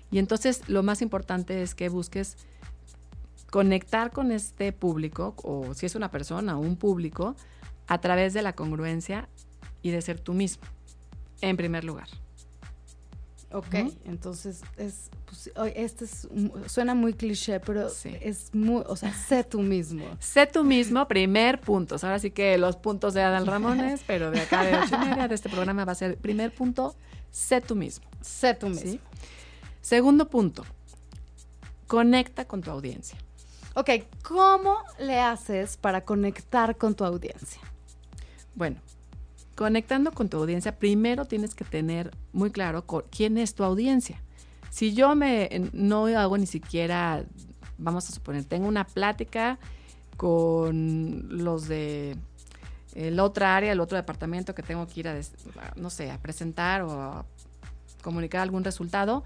[0.09, 2.35] Y entonces lo más importante es que busques
[3.49, 7.35] conectar con este público, o si es una persona o un público,
[7.87, 9.27] a través de la congruencia
[9.81, 10.63] y de ser tú mismo,
[11.41, 12.07] en primer lugar.
[13.53, 16.25] Ok, entonces es, pues, este es,
[16.67, 18.15] suena muy cliché, pero Sí.
[18.21, 20.05] es muy, o sea, sé tú mismo.
[20.19, 21.95] Sé tú mismo, primer punto.
[22.01, 25.27] Ahora sí que los puntos de Adal Ramones, pero de acá de ocho y media
[25.27, 26.95] de este programa va a ser primer punto,
[27.29, 28.05] sé tú mismo.
[28.21, 28.89] Sé tú mismo.
[28.91, 28.99] ¿sí?
[29.81, 30.63] Segundo punto,
[31.87, 33.17] conecta con tu audiencia.
[33.73, 33.89] Ok,
[34.23, 37.61] ¿cómo le haces para conectar con tu audiencia?
[38.55, 38.77] Bueno,
[39.55, 44.21] conectando con tu audiencia, primero tienes que tener muy claro quién es tu audiencia.
[44.69, 47.23] Si yo me no hago ni siquiera,
[47.77, 49.59] vamos a suponer, tengo una plática
[50.17, 52.15] con los de
[52.95, 55.19] la otra área, el otro departamento que tengo que ir a,
[55.75, 57.25] no sé, a presentar o a
[58.01, 59.23] comunicar algún resultado,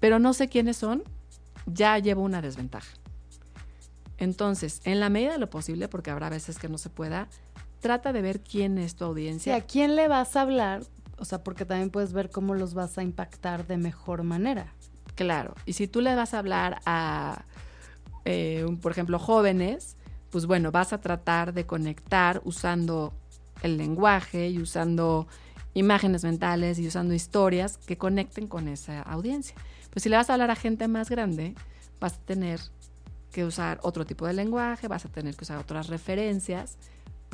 [0.00, 1.02] pero no sé quiénes son,
[1.66, 2.92] ya llevo una desventaja.
[4.18, 7.28] Entonces, en la medida de lo posible, porque habrá veces que no se pueda,
[7.84, 9.54] trata de ver quién es tu audiencia.
[9.54, 10.84] ¿Y a quién le vas a hablar?
[11.18, 14.72] O sea, porque también puedes ver cómo los vas a impactar de mejor manera.
[15.16, 17.44] Claro, y si tú le vas a hablar a,
[18.24, 19.98] eh, por ejemplo, jóvenes,
[20.30, 23.12] pues bueno, vas a tratar de conectar usando
[23.60, 25.26] el lenguaje y usando
[25.74, 29.54] imágenes mentales y usando historias que conecten con esa audiencia.
[29.90, 31.54] Pues si le vas a hablar a gente más grande,
[32.00, 32.60] vas a tener
[33.30, 36.78] que usar otro tipo de lenguaje, vas a tener que usar otras referencias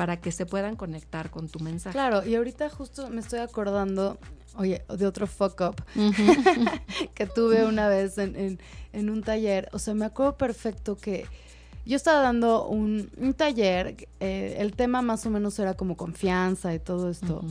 [0.00, 1.92] para que se puedan conectar con tu mensaje.
[1.92, 4.16] Claro, y ahorita justo me estoy acordando,
[4.56, 5.84] oye, de otro fuck up
[7.14, 8.58] que tuve una vez en,
[8.94, 9.68] un taller.
[9.74, 11.26] O sea, me acuerdo perfecto que
[11.84, 16.78] yo estaba dando un, taller, eh, el tema más o menos era como confianza y
[16.78, 17.44] todo esto.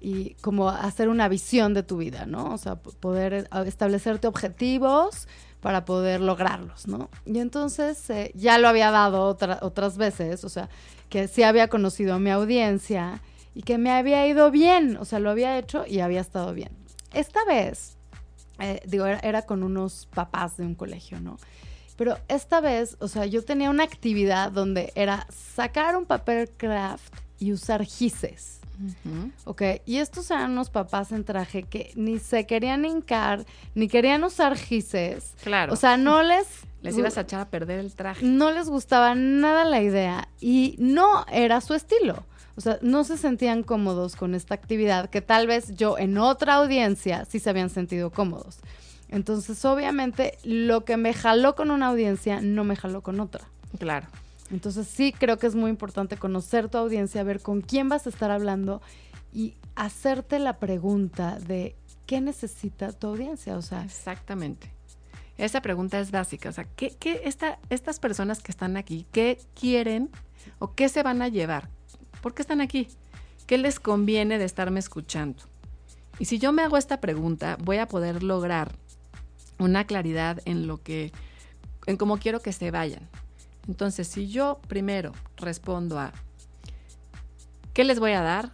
[0.00, 2.54] Y como hacer una visión de tu vida, ¿no?
[2.54, 5.26] O sea, poder eh, establecerte objetivos
[5.60, 7.10] para poder lograrlos, ¿no?
[7.26, 10.68] Y entonces eh, ya lo había dado otras veces, o sea,
[11.08, 13.20] que sí había conocido a mi audiencia
[13.54, 16.70] y que me había ido bien, o sea, lo había hecho y había estado bien.
[17.12, 17.96] Esta vez,
[18.60, 21.38] eh, digo, era, con unos papás de un colegio, ¿no?
[21.96, 27.12] Pero esta vez, o sea, yo tenía una actividad donde era sacar un papel craft
[27.38, 28.59] y usar gises.
[29.44, 34.24] Ok, y estos eran unos papás en traje que ni se querían hincar, ni querían
[34.24, 35.34] usar gises.
[35.42, 35.72] Claro.
[35.72, 36.46] O sea, no les...
[36.82, 38.24] Les ibas a echar a perder el traje.
[38.24, 42.24] No les gustaba nada la idea y no era su estilo.
[42.56, 46.54] O sea, no se sentían cómodos con esta actividad que tal vez yo en otra
[46.54, 48.60] audiencia sí se habían sentido cómodos.
[49.08, 53.44] Entonces, obviamente, lo que me jaló con una audiencia no me jaló con otra.
[53.78, 54.06] Claro.
[54.50, 58.10] Entonces sí creo que es muy importante conocer tu audiencia, ver con quién vas a
[58.10, 58.82] estar hablando
[59.32, 63.56] y hacerte la pregunta de qué necesita tu audiencia.
[63.56, 64.72] O sea, exactamente.
[65.38, 66.48] Esa pregunta es básica.
[66.48, 70.10] O sea, ¿qué, qué estas personas que están aquí, qué quieren
[70.58, 71.70] o qué se van a llevar?
[72.20, 72.88] ¿Por qué están aquí?
[73.46, 75.42] ¿Qué les conviene de estarme escuchando?
[76.18, 78.72] Y si yo me hago esta pregunta, voy a poder lograr
[79.58, 81.12] una claridad en lo que,
[81.86, 83.08] en cómo quiero que se vayan.
[83.68, 86.12] Entonces, si yo primero respondo a
[87.72, 88.52] ¿qué les voy a dar?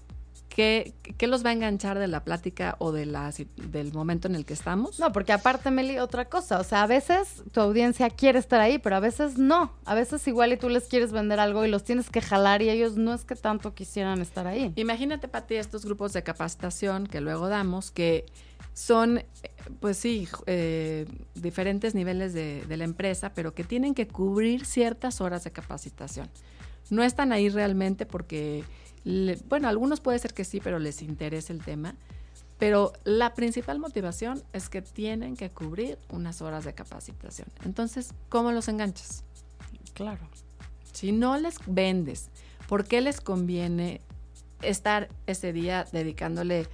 [0.49, 4.35] ¿Qué, ¿Qué, los va a enganchar de la plática o de la, del momento en
[4.35, 4.99] el que estamos?
[4.99, 6.59] No, porque aparte, Meli, otra cosa.
[6.59, 9.73] O sea, a veces tu audiencia quiere estar ahí, pero a veces no.
[9.85, 12.71] A veces igual y tú les quieres vender algo y los tienes que jalar y
[12.71, 14.73] ellos no es que tanto quisieran estar ahí.
[14.77, 18.25] Imagínate, Pati, estos grupos de capacitación que luego damos, que
[18.77, 19.23] son,
[19.81, 25.45] pues sí, eh, diferentes niveles de, la empresa, pero que tienen que cubrir ciertas horas
[25.45, 26.29] de capacitación.
[26.91, 28.65] No están ahí realmente porque,
[29.49, 31.95] bueno, algunos puede ser que sí, pero les interesa el tema.
[32.59, 37.49] Pero la principal motivación es que tienen que cubrir unas horas de capacitación.
[37.65, 39.25] Entonces, ¿cómo los enganchas?
[39.95, 40.29] Claro.
[40.93, 42.29] Si no les vendes,
[42.69, 44.03] ¿por qué les conviene
[44.61, 46.69] estar ese día dedicándole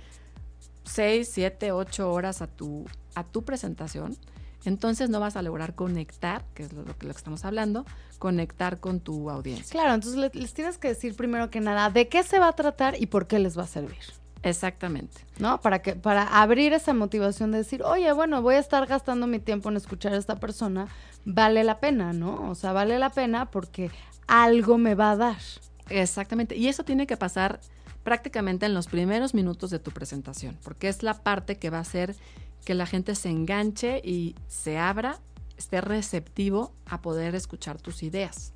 [0.85, 4.17] 6, 7, 8 horas a tu, a tu presentación,
[4.65, 7.85] entonces no vas a lograr conectar, que es lo, que, lo que estamos hablando,
[8.19, 9.73] conectar con tu audiencia.
[9.73, 13.01] Claro, entonces les, tienes que decir primero que nada de qué se va a tratar
[13.01, 13.99] y por qué les va a servir.
[14.45, 15.25] Exactamente.
[15.39, 15.61] ¿No?
[15.61, 19.39] Para que, para abrir esa motivación de decir, oye, bueno, voy a estar gastando mi
[19.39, 20.89] tiempo en escuchar a esta persona,
[21.25, 22.49] vale la pena, ¿no?
[22.51, 23.91] O sea, vale la pena porque
[24.27, 25.39] algo me va a dar.
[25.89, 26.57] Exactamente.
[26.57, 27.61] Y eso tiene que pasar
[28.03, 31.83] prácticamente en los primeros minutos de tu presentación, porque es la parte que va a
[31.83, 32.17] hacer
[32.65, 35.21] que la gente se enganche y se abra,
[35.57, 38.53] esté receptivo a poder escuchar tus ideas.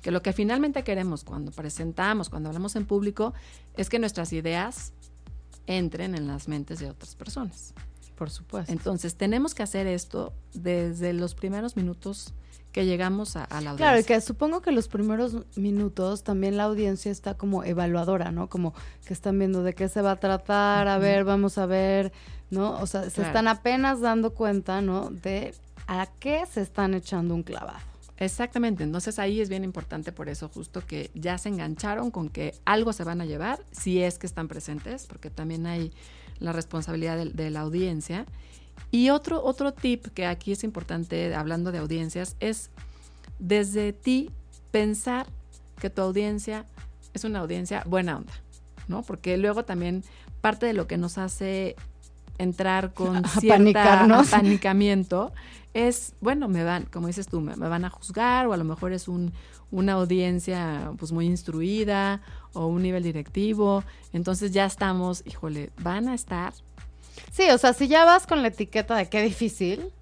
[0.00, 3.34] Que lo que finalmente queremos cuando presentamos, cuando hablamos en público,
[3.76, 4.92] es que nuestras ideas
[5.66, 7.74] entren en las mentes de otras personas.
[8.16, 8.72] Por supuesto.
[8.72, 12.34] Entonces, tenemos que hacer esto desde los primeros minutos
[12.72, 13.76] que llegamos a, la audiencia.
[13.76, 18.48] Claro, y que supongo que los primeros minutos también la audiencia está como evaluadora, ¿no?
[18.48, 22.12] Como que están viendo de qué se va a tratar, a ver, vamos a ver,
[22.50, 22.80] ¿no?
[22.80, 25.10] O sea, se están apenas dando cuenta, ¿no?
[25.10, 25.54] De
[25.86, 27.78] a qué se están echando un clavado.
[28.16, 32.54] Exactamente, entonces ahí es bien importante por eso justo que ya se engancharon con que
[32.64, 35.92] algo se van a llevar, si es que están presentes, porque también hay
[36.38, 38.26] la responsabilidad de la audiencia
[38.90, 42.70] y otro, otro tip que aquí es importante, hablando de audiencias, es
[43.38, 44.30] desde ti
[44.70, 45.26] pensar
[45.80, 46.66] que tu audiencia
[47.14, 48.32] es una audiencia buena onda,
[48.88, 49.02] ¿no?
[49.02, 50.04] Porque luego también
[50.40, 51.76] parte de lo que nos hace
[52.38, 55.32] entrar con cierta apanicamiento
[55.74, 58.92] es, bueno, me van, como dices tú, me, van a juzgar o a lo mejor
[58.92, 59.32] es un,
[59.70, 62.20] una audiencia pues muy instruida
[62.52, 63.82] o un nivel directivo,
[64.12, 66.52] entonces ya estamos, híjole, van a estar.
[67.30, 69.92] Sí, o sea, si ya vas con la etiqueta de qué difícil,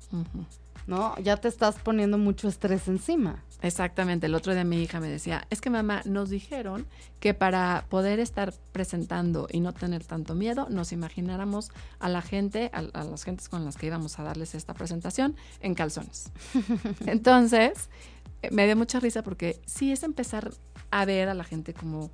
[0.87, 1.17] ¿no?
[1.19, 3.45] Ya te estás poniendo mucho estrés encima.
[3.63, 6.87] Exactamente, el otro día mi hija me decía, es que mamá, nos dijeron
[7.21, 12.71] que para poder estar presentando y no tener tanto miedo, nos imagináramos a la gente,
[12.73, 16.33] a, las gentes con las que íbamos a darles esta presentación en calzones.
[17.07, 17.91] Entonces,
[18.41, 20.53] eh, me dio mucha risa porque sí es empezar
[20.91, 22.11] a ver a la gente como,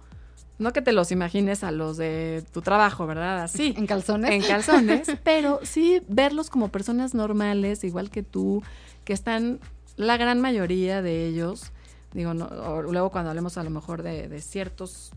[0.59, 3.43] no que te los imagines a los de tu trabajo, ¿verdad?
[3.43, 3.75] Así.
[3.77, 4.31] En calzones.
[4.31, 8.63] En calzones, pero sí verlos como personas normales, igual que tú,
[9.05, 9.61] que están
[9.97, 11.73] la gran mayoría de ellos,
[12.13, 15.11] digo, luego cuando hablemos a lo mejor de, ciertos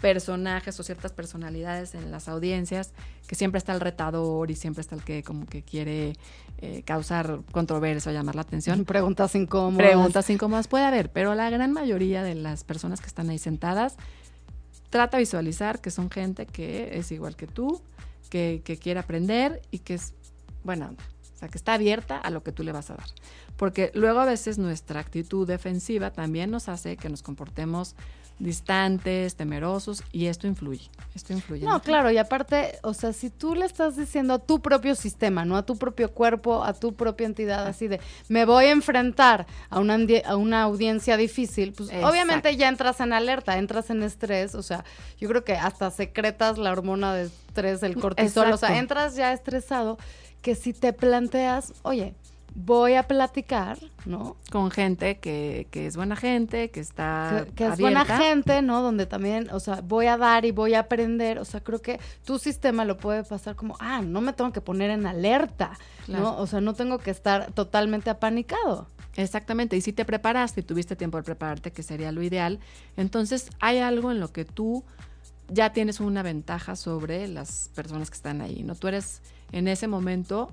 [0.00, 2.92] personajes o ciertas personalidades en las audiencias,
[3.28, 6.14] que siempre está el retador y siempre está el que como que quiere
[6.58, 8.84] eh, causar controversia o llamar la atención.
[8.86, 9.86] Preguntas incómodas.
[9.86, 13.96] Preguntas incómodas puede haber, pero la gran mayoría de las personas que están ahí sentadas
[14.92, 17.80] trata de visualizar que son gente que es igual que tú,
[18.28, 20.12] que, que quiere aprender y que es
[20.62, 21.02] buena onda
[21.48, 23.06] que está abierta a lo que tú le vas a dar.
[23.56, 27.94] Porque luego a veces nuestra actitud defensiva también nos hace que nos comportemos
[28.42, 30.90] distantes, temerosos, y esto influye.
[31.14, 31.64] Esto influye.
[31.64, 35.44] No, claro, y aparte, o sea, si tú le estás diciendo a tu propio sistema,
[35.44, 39.46] no a tu propio cuerpo, a tu propia entidad, así de, me voy a enfrentar
[39.70, 44.54] a una, a una audiencia difícil, pues obviamente ya entras en alerta, entras en estrés,
[44.54, 44.84] o sea,
[45.18, 49.32] yo creo que hasta secretas la hormona de estrés, el cortisol, o sea, entras ya
[49.32, 49.98] estresado
[50.42, 52.14] que si te planteas, oye,
[52.54, 54.36] voy a platicar, ¿no?
[54.50, 57.46] Con gente que, que es buena gente, que está.
[57.54, 58.82] Que, es buena gente, ¿no?
[58.82, 61.38] Donde también, o sea, voy a dar y voy a aprender.
[61.38, 64.60] O sea, creo que tu sistema lo puede pasar como, ah, no me tengo que
[64.60, 65.78] poner en alerta,
[66.08, 66.36] ¿no?
[66.38, 68.88] O sea, no tengo que estar totalmente apanicado.
[69.14, 72.60] Exactamente, y si te preparaste y tuviste tiempo de prepararte, que sería lo ideal,
[72.96, 74.84] entonces hay algo en lo que tú
[75.48, 78.74] ya tienes una ventaja sobre las personas que están ahí, ¿no?
[78.74, 79.20] Tú eres
[79.52, 80.50] en ese momento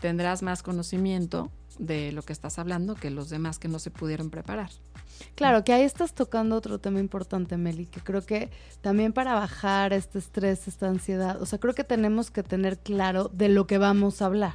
[0.00, 4.30] tendrás más conocimiento de lo que estás hablando que los demás que no se pudieron
[4.30, 4.70] preparar.
[5.34, 9.92] Claro, que ahí estás tocando otro tema importante, Meli, que creo que también para bajar
[9.92, 13.78] este estrés, esta ansiedad, o sea, creo que tenemos que tener claro de lo que
[13.78, 14.54] vamos a hablar.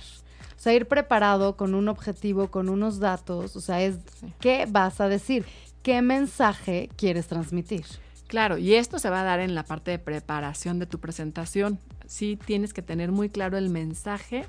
[0.55, 3.97] O sea, ir preparado con un objetivo, con unos datos, o sea, es
[4.39, 5.45] qué vas a decir,
[5.81, 7.85] qué mensaje quieres transmitir.
[8.27, 11.79] Claro, y esto se va a dar en la parte de preparación de tu presentación
[12.13, 14.45] sí tienes que tener muy claro el mensaje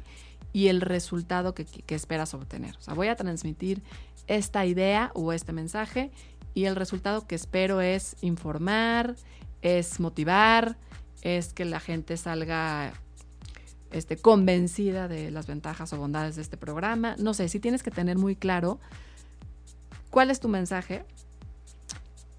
[0.53, 2.77] y el resultado que, esperas obtener.
[2.77, 3.83] O sea, voy a transmitir
[4.27, 6.11] esta idea o este mensaje
[6.53, 9.17] y el resultado que espero es informar,
[9.63, 10.77] es motivar,
[11.23, 12.93] es que la gente salga
[13.91, 17.17] este, convencida de las ventajas o bondades de este programa.
[17.19, 18.79] No sé, sí tienes que tener muy claro
[20.11, 21.07] cuál es tu mensaje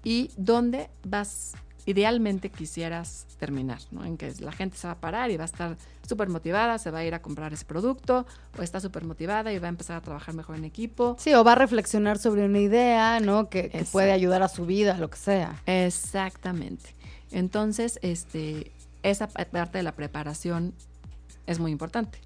[0.04, 1.54] y dónde vas
[1.86, 4.04] idealmente quisieras terminar, ¿no?
[4.04, 6.90] En que la gente se va a parar y va a estar súper motivada, se
[6.90, 8.26] va a ir a comprar ese producto,
[8.58, 11.16] o está súper motivada y va a empezar a trabajar mejor en equipo.
[11.18, 13.48] Sí, o va a reflexionar sobre una idea, ¿no?
[13.48, 15.62] Que, que puede ayudar a su vida, lo que sea.
[15.66, 16.94] Exactamente.
[17.30, 18.72] Entonces, este,
[19.02, 20.74] esa parte de la preparación
[21.46, 22.18] es muy importante.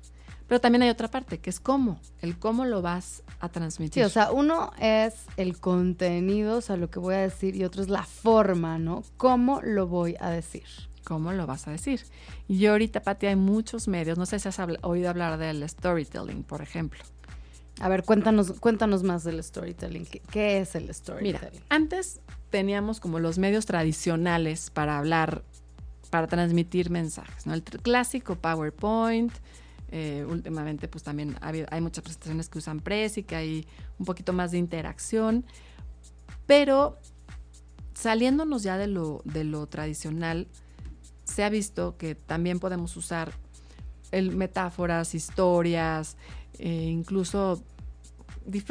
[0.50, 4.02] Pero también hay otra parte, que es cómo, el cómo lo vas a transmitir.
[4.02, 7.62] Sí, o sea, uno es el contenido, o sea, lo que voy a decir, y
[7.62, 9.04] otro es la forma, ¿no?
[9.16, 10.64] ¿Cómo lo voy a decir?
[11.04, 12.04] ¿Cómo lo vas a decir?
[12.48, 16.62] Y ahorita, Pati, hay muchos medios, no sé si has oído hablar del storytelling, por
[16.62, 16.98] ejemplo.
[17.78, 20.04] A ver, cuéntanos, cuéntanos más del storytelling.
[20.32, 21.52] ¿Qué, es el storytelling?
[21.52, 22.18] Mira, antes
[22.50, 25.44] teníamos como los medios tradicionales para hablar,
[26.10, 27.54] para transmitir mensajes, ¿no?
[27.54, 29.32] El clásico PowerPoint,
[29.92, 33.66] eh, últimamente pues también hay muchas presentaciones que usan Press y que hay
[33.98, 35.44] un poquito más de interacción,
[36.46, 36.98] pero
[37.94, 40.46] saliéndonos ya de lo, de lo tradicional,
[41.24, 43.32] se ha visto que también podemos usar
[44.10, 46.16] el, metáforas, historias,
[46.58, 47.62] eh, incluso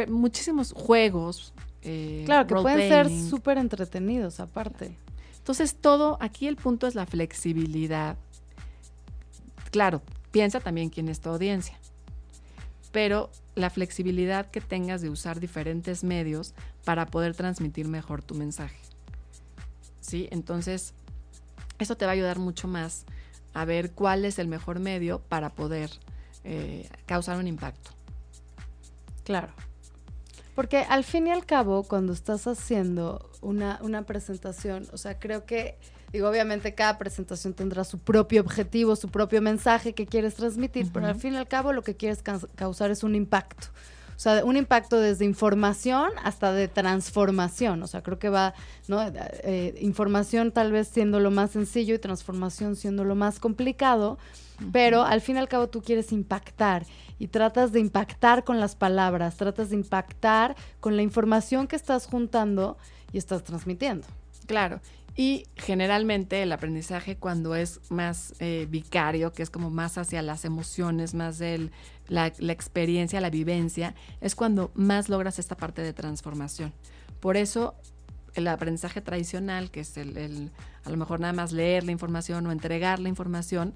[0.07, 1.53] muchísimos juegos.
[1.81, 4.95] Eh, claro, que pueden ser súper entretenidos aparte.
[5.37, 8.17] Entonces todo, aquí el punto es la flexibilidad.
[9.71, 10.01] Claro,
[10.31, 11.77] Piensa también quién es tu audiencia.
[12.91, 16.53] Pero la flexibilidad que tengas de usar diferentes medios
[16.85, 18.77] para poder transmitir mejor tu mensaje.
[20.01, 20.27] ¿Sí?
[20.31, 20.93] Entonces,
[21.77, 23.05] eso te va a ayudar mucho más
[23.53, 25.91] a ver cuál es el mejor medio para poder
[26.43, 27.91] eh, causar un impacto.
[29.23, 29.49] Claro.
[30.55, 35.45] Porque al fin y al cabo, cuando estás haciendo una, una presentación, o sea, creo
[35.45, 35.77] que,
[36.11, 41.07] digo, obviamente cada presentación tendrá su propio objetivo, su propio mensaje que quieres transmitir, pero
[41.07, 42.21] al fin y al cabo lo que quieres
[42.55, 43.67] causar es un impacto.
[44.19, 47.81] O sea, un impacto desde información hasta de transformación.
[47.83, 48.53] O sea, creo que va,
[48.89, 49.01] ¿no?
[49.01, 54.17] Eh, información tal vez siendo lo más sencillo y transformación siendo lo más complicado,
[54.73, 56.85] pero al fin y al cabo tú quieres impactar
[57.17, 62.05] y tratas de impactar con las palabras, tratas de impactar con la información que estás
[62.05, 62.77] juntando
[63.13, 64.05] y estás transmitiendo.
[64.47, 64.81] Claro.
[65.15, 70.45] Y generalmente el aprendizaje cuando es más eh, vicario, que es como más hacia las
[70.45, 71.71] emociones, más de
[72.07, 76.73] la, experiencia, la vivencia, es cuando más logras esta parte de transformación.
[77.19, 77.75] Por eso
[78.35, 80.51] el aprendizaje tradicional, que es el,
[80.83, 83.73] a lo mejor nada más leer la información o entregar la información,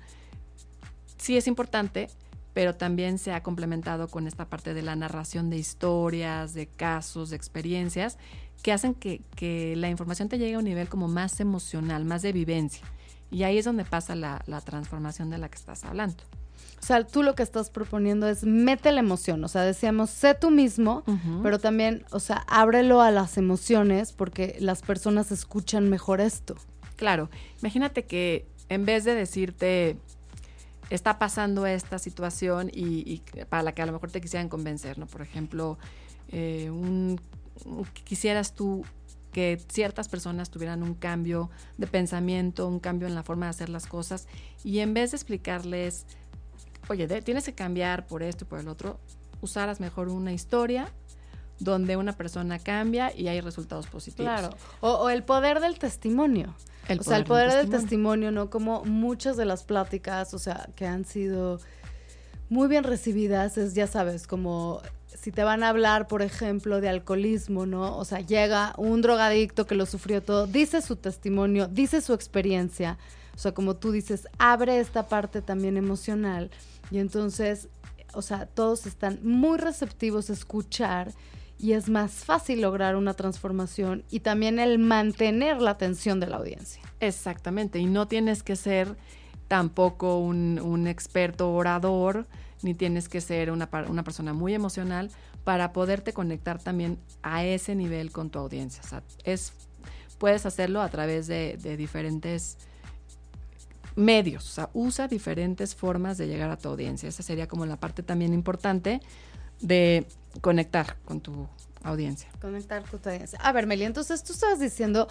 [1.17, 2.07] sí es importante,
[2.53, 7.31] pero también se ha complementado con esta parte de la narración de historias, de casos,
[7.31, 8.17] de experiencias,
[8.63, 12.31] que hacen que, la información te llegue a un nivel como más emocional, más de
[12.31, 12.83] vivencia.
[13.29, 16.23] Y ahí es donde pasa la, transformación de la que estás hablando.
[16.81, 19.43] O sea, tú lo que estás proponiendo es mete la emoción.
[19.43, 21.03] O sea, decíamos, sé tú mismo,
[21.43, 26.55] pero también, o sea, ábrelo a las emociones porque las personas escuchan mejor esto.
[26.95, 27.29] Claro.
[27.61, 29.97] Imagínate que en vez de decirte,
[30.89, 35.05] está pasando esta situación y, para la que a lo mejor te quisieran convencer, ¿no?
[35.05, 35.77] Por ejemplo,
[36.29, 37.19] eh, un
[38.05, 38.85] quisieras tú
[39.31, 43.69] que ciertas personas tuvieran un cambio de pensamiento, un cambio en la forma de hacer
[43.69, 44.27] las cosas,
[44.63, 46.05] y en vez de explicarles,
[46.87, 48.99] oye, tienes que cambiar por esto y por el otro,
[49.41, 50.93] usaras mejor una historia
[51.59, 54.31] donde una persona cambia y hay resultados positivos.
[54.31, 54.55] Claro.
[54.81, 56.55] O, el poder del testimonio.
[56.99, 58.49] o sea, el poder del testimonio, ¿no?
[58.49, 61.59] Como muchas de las pláticas, o sea, que han sido
[62.49, 64.81] muy bien recibidas, es, ya sabes, como
[65.19, 67.97] si te van a hablar, por ejemplo, de alcoholismo, ¿no?
[67.97, 72.97] O sea, llega un drogadicto que lo sufrió todo, dice su testimonio, dice su experiencia,
[73.35, 76.51] o sea, como tú dices, abre esta parte también emocional
[76.91, 77.67] y entonces,
[78.13, 81.11] o sea, todos están muy receptivos a escuchar
[81.57, 86.37] y es más fácil lograr una transformación y también el mantener la atención de la
[86.37, 86.83] audiencia.
[86.99, 88.95] Exactamente, y no tienes que ser
[89.47, 92.27] tampoco un, un experto orador,
[92.63, 95.11] ni tienes que ser una, una persona muy emocional
[95.43, 98.81] para poderte conectar también a ese nivel con tu audiencia.
[98.83, 99.53] O sea, es,
[100.17, 102.57] puedes hacerlo a través de, de diferentes
[103.95, 107.09] medios, o sea, usa diferentes formas de llegar a tu audiencia.
[107.09, 109.01] Esa sería como la parte también importante
[109.61, 110.07] de
[110.41, 111.47] conectar con tu
[111.83, 112.29] audiencia.
[112.41, 113.39] Conectar con tu audiencia.
[113.41, 115.07] A ver, Meli, entonces tú estabas diciendo,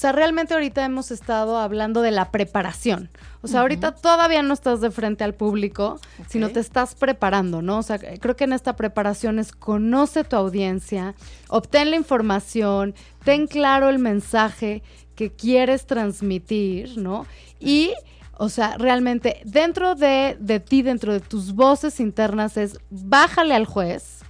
[0.00, 3.10] sea, realmente ahorita hemos estado hablando de la preparación.
[3.42, 7.78] O sea, ahorita todavía no estás de frente al público, sino te estás preparando, ¿no?
[7.78, 11.14] O sea, creo que en esta preparación es conoce tu audiencia,
[11.48, 14.82] obtén la información, ten claro el mensaje
[15.16, 17.26] que quieres transmitir, ¿no?
[17.58, 17.92] Y
[18.38, 23.66] o sea, realmente dentro de, de, ti, dentro de tus voces internas es bájale al
[23.66, 24.20] juez,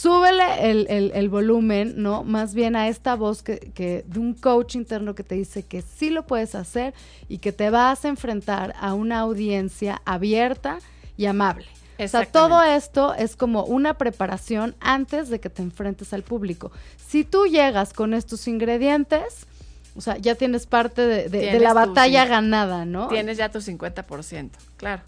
[0.00, 2.24] súbele el, volumen, ¿no?
[2.24, 6.10] Más bien a esta voz que, de un coach interno que te dice que sí
[6.10, 6.94] lo puedes hacer
[7.28, 10.78] y que te vas a enfrentar a una audiencia abierta
[11.16, 11.66] y amable.
[11.98, 16.72] O sea, todo esto es como una preparación antes de que te enfrentes al público.
[16.96, 19.46] Si tú llegas con estos ingredientes,
[19.94, 23.08] o sea, ya tienes parte de, la batalla ganada, ¿no?
[23.08, 25.02] Tienes ya tu 50%, claro.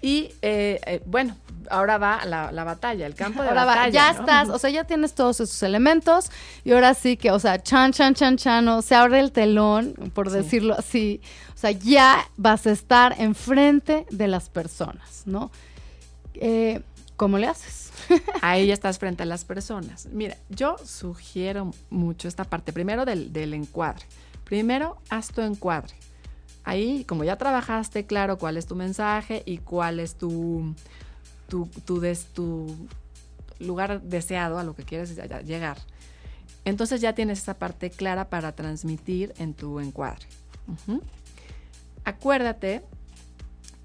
[0.00, 1.36] Y eh, eh, bueno,
[1.70, 3.90] ahora va la, la, batalla, el campo de ahora batalla.
[3.90, 6.30] ya estás, o sea, ya tienes todos esos elementos
[6.64, 10.30] y ahora sí que, o sea, chan, chan, chan, chan, se abre el telón, por
[10.30, 11.20] decirlo así.
[11.54, 15.50] O sea, ya vas a estar enfrente de las personas, ¿no?
[16.34, 16.82] Eh,
[17.16, 17.90] ¿Cómo le haces?
[18.42, 20.06] Ahí ya estás frente a las personas.
[20.06, 24.06] Mira, yo sugiero mucho esta parte, primero del, del encuadre.
[24.44, 25.94] Primero, haz tu encuadre
[26.68, 30.74] ahí, como ya trabajaste, claro, cuál es tu mensaje y cuál es tu,
[33.58, 35.78] lugar deseado a lo que quieres llegar.
[36.66, 40.26] Entonces ya tienes esa parte clara para transmitir en tu encuadre.
[42.04, 42.82] Acuérdate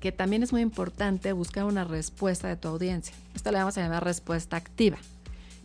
[0.02, 3.16] que también es muy importante buscar una respuesta de tu audiencia.
[3.34, 4.98] Esto le vamos a llamar respuesta activa.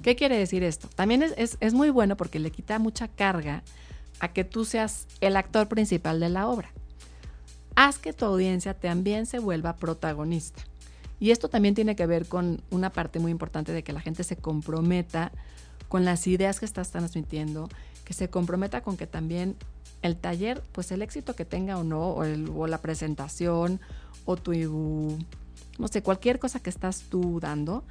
[0.05, 0.86] ¿Qué quiere decir esto?
[0.95, 3.64] También es muy bueno porque le quita mucha carga
[4.20, 6.70] a que tú seas el actor principal de la obra
[7.79, 10.62] haz que tu audiencia también se vuelva protagonista.
[11.20, 14.24] Y esto también tiene que ver con una parte muy importante de que la gente
[14.24, 15.31] se comprometa
[15.89, 17.68] con las ideas que estás transmitiendo,
[18.05, 19.55] que se comprometa con que también
[20.03, 23.81] el taller, pues el éxito que tenga o no, o, la presentación,
[24.24, 25.16] o tu,
[25.79, 27.85] no sé, cualquier cosa que estás tú dando,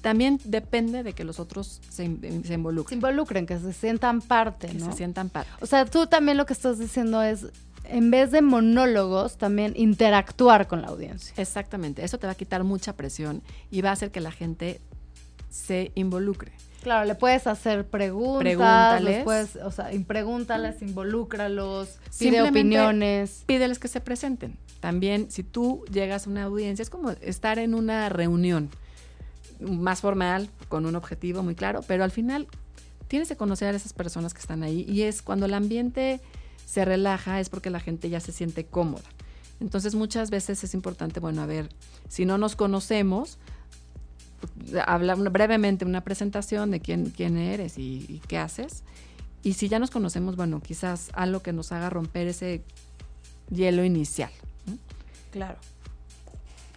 [0.00, 4.22] también depende de que los otros se, in- se Se involucren, involucren, que se sientan
[4.22, 4.86] parte, que ¿no?
[4.90, 5.50] se sientan parte.
[5.60, 7.46] O sea, tú también lo que estás diciendo es,
[7.84, 11.34] en vez de monólogos, también interactuar con la audiencia.
[11.36, 14.80] Exactamente, eso te va a quitar mucha presión y va a hacer que la gente
[15.50, 16.52] se involucre.
[16.82, 19.16] Claro, le puedes hacer preguntas, Pregúntales.
[19.16, 23.42] les puedes, o sea, pregúntales, involúcralos, pide opiniones.
[23.46, 24.56] Pídeles que se presenten.
[24.80, 28.70] También, si tú llegas a una audiencia, es como estar en una reunión
[29.60, 32.48] más formal, con un objetivo muy claro, pero al final
[33.08, 36.20] tienes que conocer a esas personas que están ahí y es cuando el ambiente
[36.70, 39.02] se relaja, es porque la gente ya se siente cómoda.
[39.58, 41.68] Entonces, muchas veces es importante, bueno, a ver,
[42.08, 43.38] si no nos conocemos,
[44.86, 48.84] hablar brevemente una presentación de quién, quién eres y, y qué haces.
[49.42, 52.62] Y si ya nos conocemos, bueno, quizás algo que nos haga romper ese
[53.50, 54.30] hielo inicial.
[55.32, 55.58] Claro.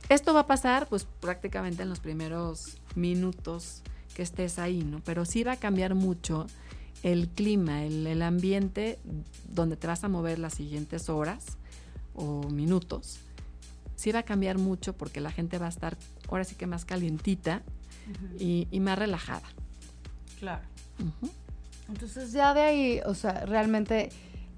[0.10, 3.84] Esto va a pasar pues prácticamente en los primeros minutos
[4.16, 5.02] que estés ahí, ¿no?
[5.06, 6.48] Pero sí va a cambiar mucho
[7.04, 8.98] el clima, el, el ambiente
[9.50, 11.58] donde te vas a mover las siguientes horas
[12.16, 13.20] o minutos.
[13.96, 15.98] Sí va a cambiar mucho porque la gente va a estar
[16.30, 17.62] ahora sí que más calientita
[18.40, 19.44] y, y más relajada.
[20.40, 20.64] Claro.
[21.90, 24.10] Entonces ya de ahí, o sea, realmente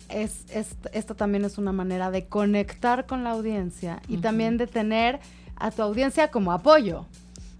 [0.09, 4.67] es, es- esta también es una manera de conectar con la audiencia y también de
[4.67, 5.19] tener
[5.55, 7.05] a tu audiencia como apoyo.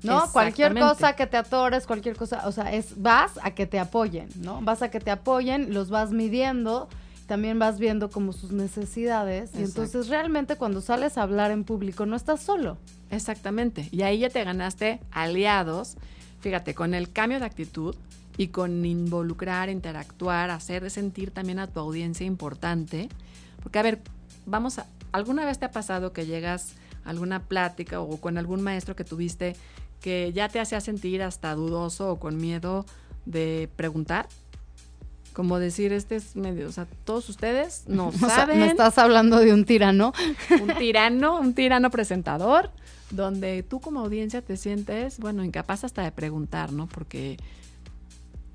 [0.06, 0.32] ¿No?
[0.32, 4.30] Cualquier cosa que te atores, cualquier cosa, o sea, es vas a que te apoyen,
[4.36, 4.62] ¿no?
[4.62, 6.88] Vas a que te apoyen, los vas midiendo,
[7.28, 12.06] también vas viendo como sus necesidades y entonces realmente cuando sales a hablar en público
[12.06, 12.78] no estás solo.
[13.10, 13.88] Exactamente.
[13.92, 15.98] Y ahí ya te ganaste aliados,
[16.42, 17.96] fíjate, con el cambio de actitud
[18.38, 23.10] y con involucrar, interactuar, hacer sentir también a tu audiencia importante.
[23.64, 24.02] Porque, a ver,
[24.46, 24.86] vamos a...
[25.12, 26.74] ¿Alguna vez te ha pasado que llegas
[27.06, 29.56] a alguna plática o con algún maestro que tuviste
[30.02, 32.86] que ya te hacía sentir hasta dudoso o con miedo
[33.26, 34.28] de preguntar?
[35.34, 38.98] Como decir, este es medio, o sea, todos ustedes no O sea, saben me estás
[38.98, 40.14] hablando de un tirano.
[40.62, 42.72] un tirano, un tirano presentador,
[43.12, 46.88] donde tú como audiencia te sientes, bueno, incapaz hasta de preguntar, ¿no?
[46.88, 47.38] Porque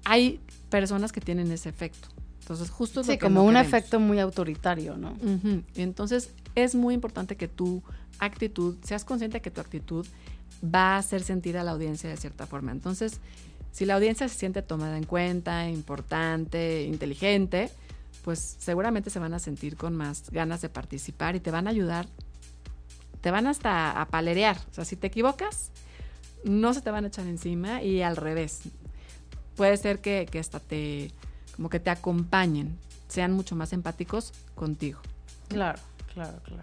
[0.04, 2.08] hay personas que tienen ese efecto.
[2.40, 3.68] Entonces, justo es lo Sí, que como no un queremos.
[3.74, 5.14] efecto muy autoritario, ¿no?
[5.76, 7.82] Entonces, es muy importante que tu
[8.18, 10.06] actitud, seas consciente de que tu actitud
[10.62, 12.72] va a hacer sentir a la audiencia de cierta forma.
[12.72, 13.20] Entonces,
[13.72, 17.70] si la audiencia se siente tomada en cuenta, importante, inteligente,
[18.24, 21.70] pues seguramente se van a sentir con más ganas de participar y te van a
[21.70, 22.06] ayudar,
[23.20, 24.58] te van hasta a palerear.
[24.70, 25.70] O sea, si te equivocas,
[26.44, 28.62] no se te van a echar encima y al revés.
[29.56, 31.12] Puede ser que, que hasta te,
[31.56, 32.76] como que te acompañen,
[33.08, 35.00] sean mucho más empáticos contigo.
[35.48, 35.78] Claro,
[36.14, 36.62] claro, claro.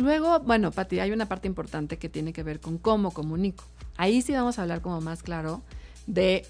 [0.00, 3.64] Luego, bueno, Pati, hay una parte importante que tiene que ver con cómo comunico.
[3.98, 5.60] Ahí sí vamos a hablar como más claro
[6.06, 6.46] de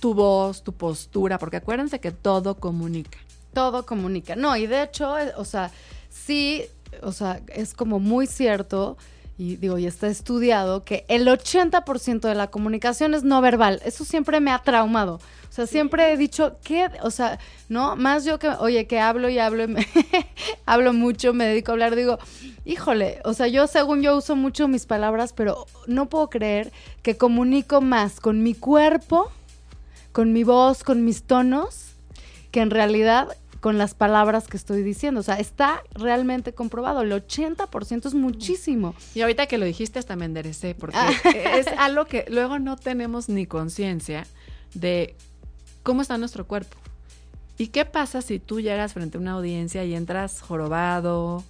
[0.00, 3.18] tu voz, tu postura, porque acuérdense que todo comunica.
[3.52, 4.34] Todo comunica.
[4.34, 5.70] No, y de hecho, eh, o sea,
[6.10, 6.64] sí,
[7.00, 8.96] o sea, es como muy cierto,
[9.38, 13.80] y digo, y está estudiado, que el 80% de la comunicación es no verbal.
[13.84, 15.20] Eso siempre me ha traumado.
[15.48, 16.90] O sea, siempre he dicho, ¿qué?
[17.02, 17.94] O sea, ¿no?
[17.94, 19.86] Más yo que, oye, que hablo y hablo y me
[20.66, 22.18] hablo mucho, me dedico a hablar, digo,
[22.64, 26.72] híjole, o sea, yo según yo uso mucho mis palabras, pero no puedo creer
[27.02, 29.30] que comunico más con mi cuerpo,
[30.10, 31.92] con mi voz, con mis tonos,
[32.50, 33.28] que en realidad
[33.60, 35.20] con las palabras que estoy diciendo.
[35.20, 37.02] O sea, está realmente comprobado.
[37.02, 38.94] El 80% es muchísimo.
[39.14, 41.10] Y ahorita que lo dijiste hasta me enderecé, porque Ah.
[41.56, 44.26] es algo que luego no tenemos ni conciencia
[44.74, 45.16] de
[45.82, 46.76] cómo está nuestro cuerpo.
[47.56, 51.42] ¿Y qué pasa si tú llegas frente a una audiencia y entras jorobado,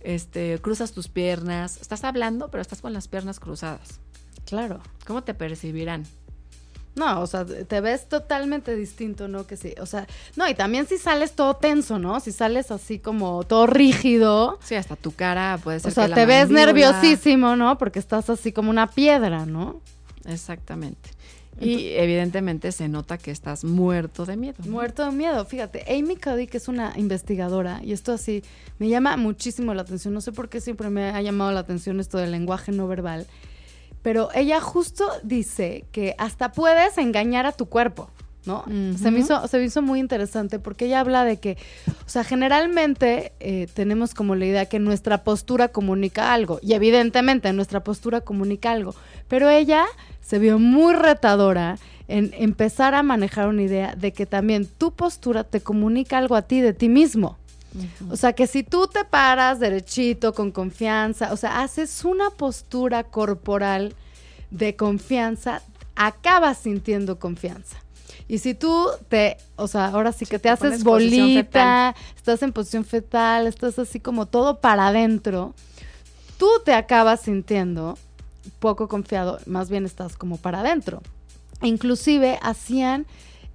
[0.00, 3.98] este, cruzas tus piernas, estás hablando, pero estás con las piernas cruzadas?
[4.44, 4.80] Claro.
[5.06, 6.04] ¿Cómo te percibirán?
[6.98, 9.46] No, o sea, te ves totalmente distinto, ¿no?
[9.46, 9.74] Que sí.
[9.80, 12.20] O sea, no, y también si sales todo tenso, ¿no?
[12.20, 14.58] Si sales así como todo rígido.
[14.62, 17.78] Sí, hasta tu cara puede ser O sea, que la te ves nerviosísimo, ¿no?
[17.78, 19.80] Porque estás así como una piedra, ¿no?
[20.24, 21.10] Exactamente.
[21.60, 24.56] Y evidentemente se nota que estás muerto de miedo.
[24.64, 24.70] ¿no?
[24.70, 25.44] Muerto de miedo.
[25.44, 28.44] Fíjate, Amy Cuddy, que es una investigadora, y esto así
[28.78, 30.14] me llama muchísimo la atención.
[30.14, 33.26] No sé por qué siempre me ha llamado la atención esto del lenguaje no verbal.
[34.02, 38.10] Pero ella justo dice que hasta puedes engañar a tu cuerpo,
[38.46, 38.64] ¿no?
[38.96, 41.56] se, me hizo, se me hizo muy interesante porque ella habla de que,
[41.88, 47.52] o sea, generalmente eh, tenemos como la idea que nuestra postura comunica algo, y evidentemente
[47.52, 48.94] nuestra postura comunica algo,
[49.26, 49.84] pero ella
[50.20, 51.78] se vio muy retadora
[52.08, 56.42] en empezar a manejar una idea de que también tu postura te comunica algo a
[56.42, 57.37] ti de ti mismo.
[58.10, 63.04] O sea, que si tú te paras derechito, con confianza, o sea, haces una postura
[63.04, 63.94] corporal
[64.50, 65.62] de confianza,
[65.94, 67.76] acabas sintiendo confianza.
[68.26, 72.84] Y si tú te, o sea, ahora sí que te, haces bolita, estás en posición
[72.84, 75.54] fetal, estás así como todo para adentro,
[76.36, 77.96] tú te acabas sintiendo
[78.58, 81.02] poco confiado, más bien estás como para adentro.
[81.62, 83.06] Inclusive hacían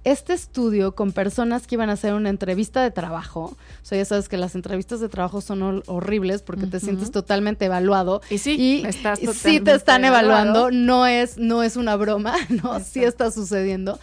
[0.04, 3.56] este estudio con personas que iban a hacer una entrevista de trabajo.
[3.82, 7.64] O sea, ya sabes que las entrevistas de trabajo son horribles porque te sientes totalmente
[7.64, 8.20] evaluado.
[8.30, 10.70] Y sí, estás sí te están evaluando.
[10.70, 12.80] No es, no es una broma, ¿no?
[12.80, 13.98] Sí está sucediendo.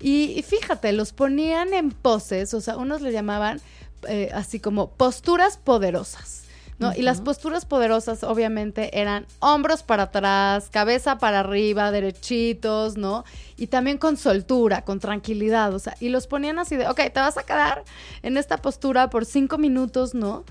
[0.00, 3.60] Y, fíjate, los ponían en poses, o sea, unos le llamaban
[4.08, 6.39] eh, así como posturas poderosas.
[6.80, 6.94] ¿No?
[6.96, 13.24] Y las posturas poderosas obviamente eran hombros para atrás, cabeza para arriba, derechitos, ¿no?
[13.58, 17.20] Y también con soltura, con tranquilidad, o sea, y los ponían así de, ok, te
[17.20, 17.84] vas a quedar
[18.22, 20.44] en esta postura por cinco minutos, ¿no?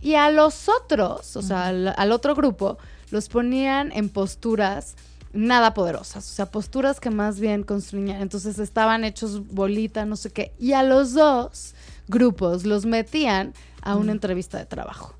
[0.00, 2.78] Y a los otros, o sea, al, otro grupo,
[3.10, 4.94] los ponían en posturas
[5.32, 10.30] nada poderosas, o sea, posturas que más bien construían, entonces estaban hechos bolita, no sé
[10.30, 11.74] qué, y a los dos
[12.06, 15.16] grupos los metían a una entrevista de trabajo.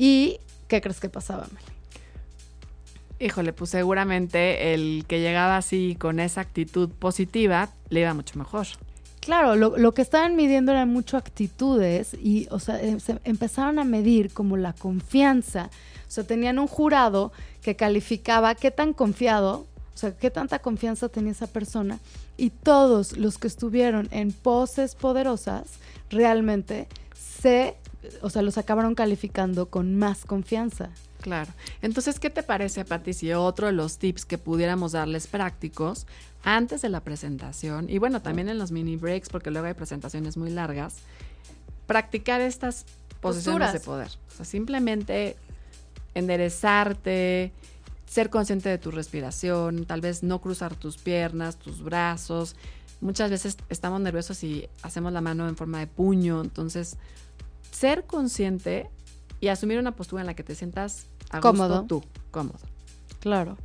[0.00, 1.66] ¿Y qué crees que pasaba, Meli?
[3.18, 8.66] Híjole, pues seguramente el que llegaba así con esa actitud positiva le iba mucho mejor.
[9.20, 14.32] Claro, lo, que estaban midiendo eran mucho actitudes y, o sea, em, empezaron a medir
[14.32, 15.68] como la confianza.
[16.08, 17.30] O sea, tenían un jurado
[17.60, 21.98] que calificaba qué tan confiado, o sea, qué tanta confianza tenía esa persona.
[22.38, 25.64] Y todos los que estuvieron en poses poderosas
[26.08, 27.76] realmente se
[28.22, 30.90] o sea, los acabaron calificando con más confianza.
[31.20, 31.52] Claro.
[31.82, 36.06] Entonces, ¿qué te parece, Pati, otro de los tips que pudiéramos darles prácticos
[36.42, 40.38] antes de la presentación, y bueno, también en los mini breaks, porque luego hay presentaciones
[40.38, 40.96] muy largas,
[41.86, 42.86] practicar estas
[43.20, 44.08] posiciones de poder?
[44.32, 45.36] O sea, simplemente
[46.14, 47.52] enderezarte,
[48.06, 52.56] ser consciente de tu respiración, tal vez no cruzar tus piernas, tus brazos.
[53.00, 56.96] Muchas veces estamos nerviosos y hacemos la mano en forma de puño, entonces
[57.70, 58.90] ser consciente
[59.40, 61.84] y asumir una postura en la que te sientas a cómodo.
[61.86, 62.58] tú, cómodo.
[63.20, 63.56] Claro.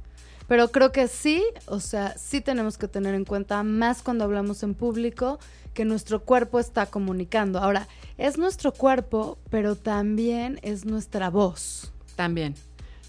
[0.47, 4.61] Pero creo que sí, o sea, sí tenemos que tener en cuenta más cuando hablamos
[4.63, 5.39] en público
[5.73, 7.59] que nuestro cuerpo está comunicando.
[7.59, 7.87] Ahora,
[8.17, 11.91] es nuestro cuerpo, pero también es nuestra voz.
[12.15, 12.55] También.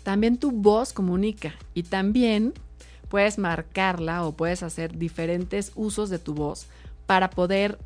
[0.02, 2.54] También tu voz comunica y también
[3.08, 6.66] puedes marcarla o puedes hacer diferentes usos de tu voz
[7.06, 7.78] para poder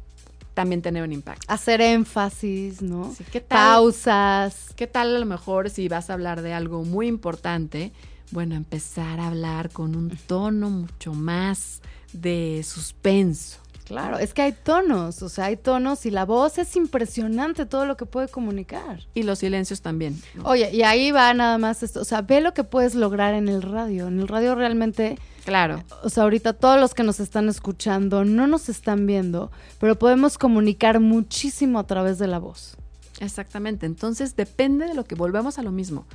[0.55, 1.45] también tener un impacto.
[1.49, 3.15] Hacer énfasis, ¿no?
[3.33, 4.73] ¿qué Pausas.
[4.77, 7.93] ¿Qué tal a lo mejor si vas a hablar de algo muy importante?
[8.31, 11.81] Bueno, empezar a hablar con un tono mucho más
[12.13, 13.59] de suspenso.
[13.91, 17.87] Claro, es que hay tonos, o sea, hay tonos y la voz es impresionante todo
[17.87, 19.01] lo que puede comunicar.
[19.15, 20.23] Y los silencios también.
[20.45, 23.49] Oye, y ahí va nada más esto, o sea, ve lo que puedes lograr en
[23.49, 24.07] el radio.
[24.07, 25.83] En el radio realmente Claro.
[26.05, 30.39] O sea, ahorita todos los que nos están escuchando no nos están viendo, pero podemos
[30.39, 32.77] comunicar muchísimo a través de la voz.
[33.19, 33.87] Exactamente.
[33.87, 36.07] Entonces depende de lo que volvemos a lo mismo.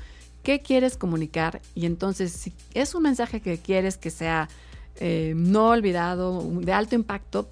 [0.44, 1.62] ¿Qué quieres comunicar?
[1.74, 4.48] Y entonces, si es un mensaje que quieres que sea
[5.02, 7.50] eh, no olvidado, de alto impacto,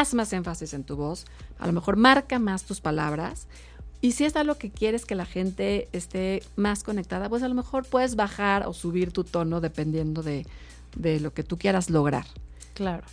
[0.00, 1.24] haz más énfasis en tu voz.
[1.58, 3.46] A lo mejor marca más tus palabras.
[4.00, 7.54] Y si es algo que quieres que la gente esté más conectada, pues a lo
[7.54, 10.46] mejor puedes bajar o subir tu tono dependiendo de,
[10.96, 12.26] de lo que tú quieras lograr.
[12.74, 13.04] Claro.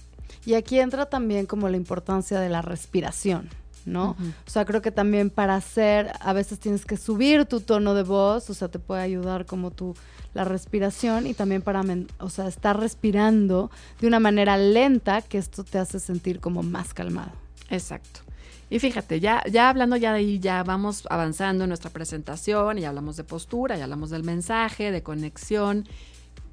[0.45, 3.49] Y aquí entra también como la importancia de la respiración,
[3.85, 4.11] ¿no?
[4.45, 8.03] O sea, creo que también para hacer, a veces tienes que subir tu tono de
[8.03, 9.95] voz, o sea, te puede ayudar como tu
[10.33, 11.83] la respiración y también para,
[12.19, 13.69] o sea, estar respirando
[13.99, 17.31] de una manera lenta, que esto te hace sentir como más calmado.
[17.69, 18.21] Exacto.
[18.69, 22.85] Y fíjate, ya, ya hablando ya de ahí, ya vamos avanzando en nuestra presentación, y
[22.85, 25.87] hablamos de postura, ya hablamos del mensaje, de conexión,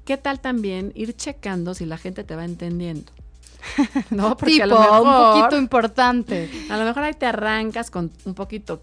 [0.05, 3.11] ¿qué tal también ir checando si la gente te va entendiendo?
[4.09, 6.49] no, porque a lo mejor, un poquito importante.
[6.69, 8.81] A lo mejor ahí te arrancas con un poquito,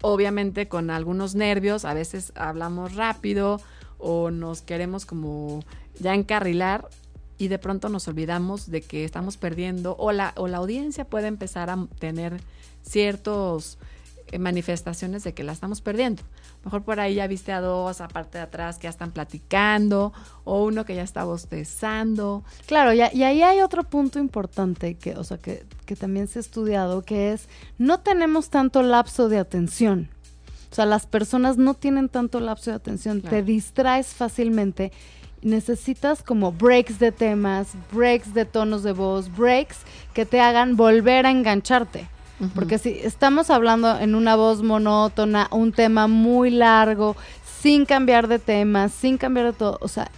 [0.00, 3.60] obviamente con algunos nervios, a veces hablamos rápido
[3.98, 5.64] o nos queremos como
[5.98, 6.88] ya encarrilar
[7.38, 11.26] y de pronto nos olvidamos de que estamos perdiendo o la, o la audiencia puede
[11.26, 12.40] empezar a tener
[12.82, 13.78] ciertos
[14.30, 16.22] eh, manifestaciones de que la estamos perdiendo.
[16.64, 20.12] Mejor por ahí ya viste a dos, aparte de atrás, que ya están platicando,
[20.44, 22.42] o uno que ya está bostezando.
[22.66, 26.38] Claro, y, y ahí hay otro punto importante que, o sea, que, que también se
[26.38, 30.08] ha estudiado, que es no tenemos tanto lapso de atención.
[30.70, 34.90] O sea, las personas no tienen tanto lapso de atención, te distraes fácilmente.
[35.40, 39.76] Necesitas como breaks de temas, breaks de tonos de voz, breaks
[40.14, 42.08] que te hagan volver a engancharte.
[42.54, 47.16] Porque si estamos hablando en una voz monótona, un tema muy largo,
[47.60, 50.10] sin cambiar de tema, sin cambiar de todo, o sea,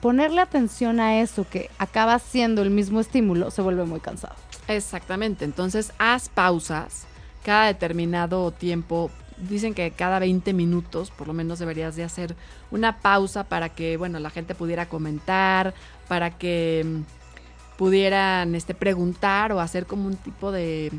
[0.00, 4.34] ponerle atención a eso que acaba siendo el mismo estímulo se vuelve muy cansado.
[4.68, 7.06] Exactamente, entonces haz pausas
[7.44, 9.10] cada determinado tiempo.
[9.36, 12.36] Dicen que cada 20 minutos por lo menos deberías de hacer
[12.70, 15.74] una pausa para que, bueno, la gente pudiera comentar,
[16.06, 20.92] para que mm, pudieran este, preguntar o hacer como un tipo de,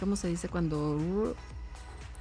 [0.00, 1.34] ¿cómo se dice cuando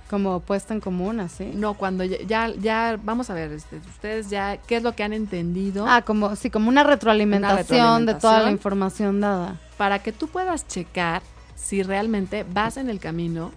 [0.10, 1.52] como puesta en común, así.
[1.54, 5.14] No, cuando ya, ya, vamos a ver, este, ustedes ya, ¿qué es lo que han
[5.14, 5.86] entendido?
[5.88, 9.60] Ah, como, sí, como una retroalimentación, de toda la información dada.
[9.78, 11.22] Para que tú puedas checar
[11.56, 13.52] si realmente vas en el camino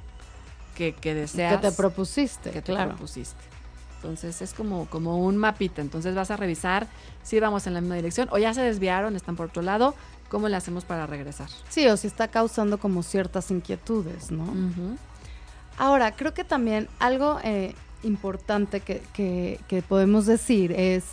[0.77, 1.59] que, que deseas.
[1.59, 3.52] Que te propusiste, que te propusiste.
[4.03, 5.81] Entonces es como, como un mapita.
[5.81, 6.89] Entonces vas a revisar
[7.23, 9.95] si vamos en la misma dirección o ya se desviaron, están por otro lado.
[10.29, 11.49] ¿Cómo le hacemos para regresar?
[11.69, 14.45] Sí, o si está causando como ciertas inquietudes, ¿no?
[15.79, 21.05] Ahora, creo que también algo eh, importante que, podemos decir es,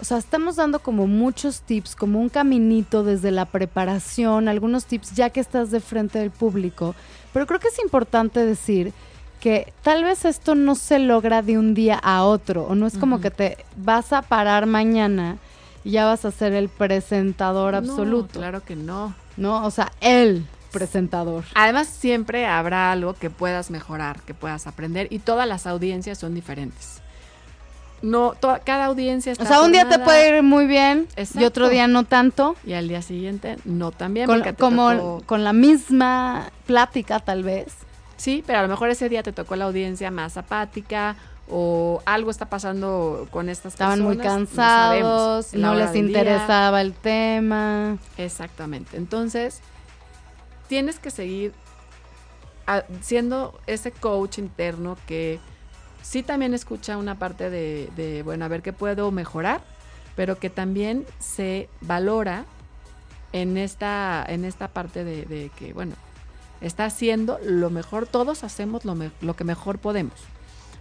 [0.00, 5.14] o sea, estamos dando como muchos tips, como un caminito desde la preparación, algunos tips
[5.14, 6.94] ya que estás de frente del público,
[7.32, 8.92] pero creo que es importante decir
[9.40, 12.98] que tal vez esto no se logra de un día a otro, o no es
[12.98, 15.38] como que te vas a parar mañana
[15.84, 18.40] y ya vas a ser el presentador absoluto.
[18.40, 19.14] claro que no.
[19.36, 21.44] No, o sea, él presentador.
[21.54, 26.34] Además, siempre habrá algo que puedas mejorar, que puedas aprender y todas las audiencias son
[26.34, 27.00] diferentes.
[28.00, 28.34] No,
[28.64, 31.88] cada audiencia está O sea, un día te puede ir muy bien y otro día
[31.88, 32.54] no tanto.
[32.64, 34.26] Y al día siguiente no tan bien.
[34.26, 37.74] Con, como con la misma plática tal vez.
[38.18, 41.16] Sí, pero a lo mejor ese día te tocó la audiencia más apática
[41.48, 47.96] o algo está pasando con estas Estaban muy cansados, no, les interesaba el tema.
[48.18, 48.96] Exactamente.
[48.98, 49.60] Entonces,
[50.68, 51.54] tienes que seguir
[53.00, 55.40] siendo ese coach interno que
[56.02, 59.62] sí también escucha una parte de, bueno, a ver qué puedo mejorar,
[60.16, 62.44] pero que también se valora
[63.32, 65.94] en esta, en esta parte de, que, bueno,
[66.60, 70.14] está haciendo lo mejor, todos hacemos lo, lo que mejor podemos.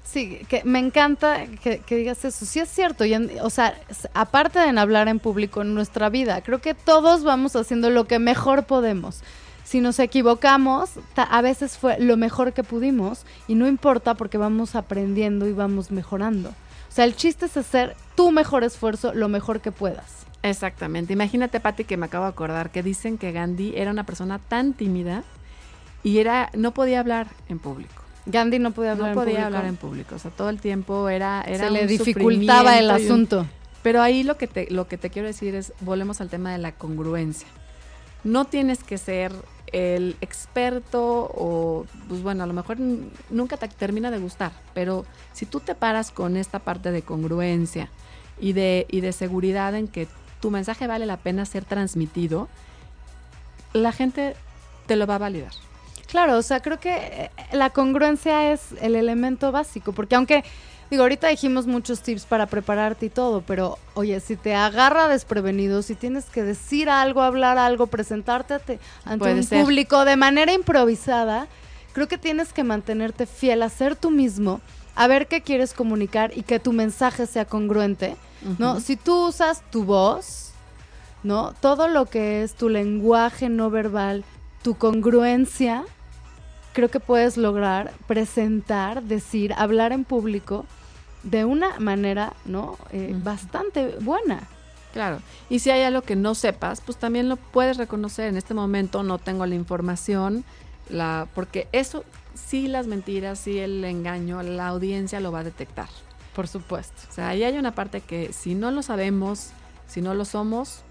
[0.03, 2.45] Sí, que me encanta que, digas eso.
[2.45, 3.77] Sí es cierto, y o sea,
[4.13, 8.19] aparte de hablar en público en nuestra vida, creo que todos vamos haciendo lo que
[8.19, 9.21] mejor podemos
[9.67, 14.75] si nos equivocamos, a veces fue lo mejor que pudimos y no importa porque vamos
[14.75, 16.51] aprendiendo y vamos mejorando.
[16.51, 20.25] O sea, el chiste es hacer tu mejor esfuerzo lo mejor que puedas.
[20.41, 21.11] Exactamente.
[21.11, 24.71] Imagínate, Patti, que me acabo de acordar que dicen que Gandhi era una persona tan
[24.71, 25.25] tímida
[26.03, 28.03] y era no podía hablar en público.
[28.25, 31.41] Gandhi no podía hablar no podía hablar en público, o sea, todo el tiempo era
[31.47, 33.45] era se le dificultaba el asunto.
[33.83, 36.57] pero ahí lo que te lo que te quiero decir es volvemos al tema de
[36.57, 37.47] la congruencia.
[38.23, 39.31] No tienes que ser
[39.71, 42.77] el experto o, pues bueno, a lo mejor
[43.29, 47.89] nunca te termina de gustar, pero si tú te paras con esta parte de congruencia
[48.39, 50.07] y de, y de seguridad en que
[50.41, 52.47] tu mensaje vale la pena ser transmitido,
[53.73, 54.35] la gente
[54.85, 55.51] te lo va a validar.
[56.07, 60.43] Claro, o sea, creo que eh, la congruencia es el elemento básico, porque aunque
[60.89, 65.81] Digo, ahorita dijimos muchos tips para prepararte y todo, pero oye, si te agarra desprevenido,
[65.81, 71.47] si tienes que decir algo, hablar algo, presentarte ante un público de manera improvisada,
[71.91, 74.61] creo que tienes que mantenerte fiel a ser tú mismo,
[74.95, 78.15] a ver qué quieres comunicar y que tu mensaje sea congruente,
[78.57, 78.79] ¿no?
[78.79, 80.51] Si tú usas tu voz,
[81.21, 81.53] ¿no?
[81.59, 84.23] Todo lo que es tu lenguaje no verbal,
[84.61, 85.83] tu congruencia,
[86.77, 90.67] creo que puedes lograr presentar, decir, hablar en público
[91.23, 92.77] de una manera, ¿no?
[92.91, 94.43] Eh, bastante buena.
[94.93, 95.19] Claro.
[95.49, 98.27] Y si hay algo que no sepas, pues también lo puedes reconocer.
[98.27, 100.43] En este momento no tengo la información,
[100.87, 102.05] la, porque eso,
[102.35, 105.89] sí las mentiras, sí el engaño, la audiencia lo va a detectar.
[106.35, 107.01] Por supuesto.
[107.09, 109.49] O sea, ahí hay una parte que si no lo sabemos,
[109.87, 110.83] si no lo somos,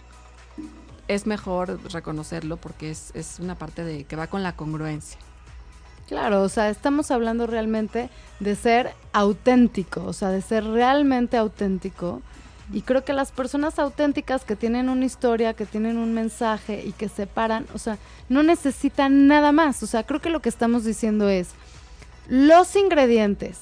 [1.07, 5.21] es mejor reconocerlo porque es, es una parte de que va con la congruencia.
[6.09, 12.23] Claro, o sea, estamos hablando realmente de ser auténtico, o sea, de ser realmente auténtico.
[12.73, 16.93] Y creo que las personas auténticas que tienen una historia, que tienen un mensaje y
[16.93, 17.99] que se paran, o sea,
[18.29, 19.83] no necesitan nada más.
[19.83, 21.51] O sea, creo que lo que estamos diciendo es,
[22.29, 23.61] los ingredientes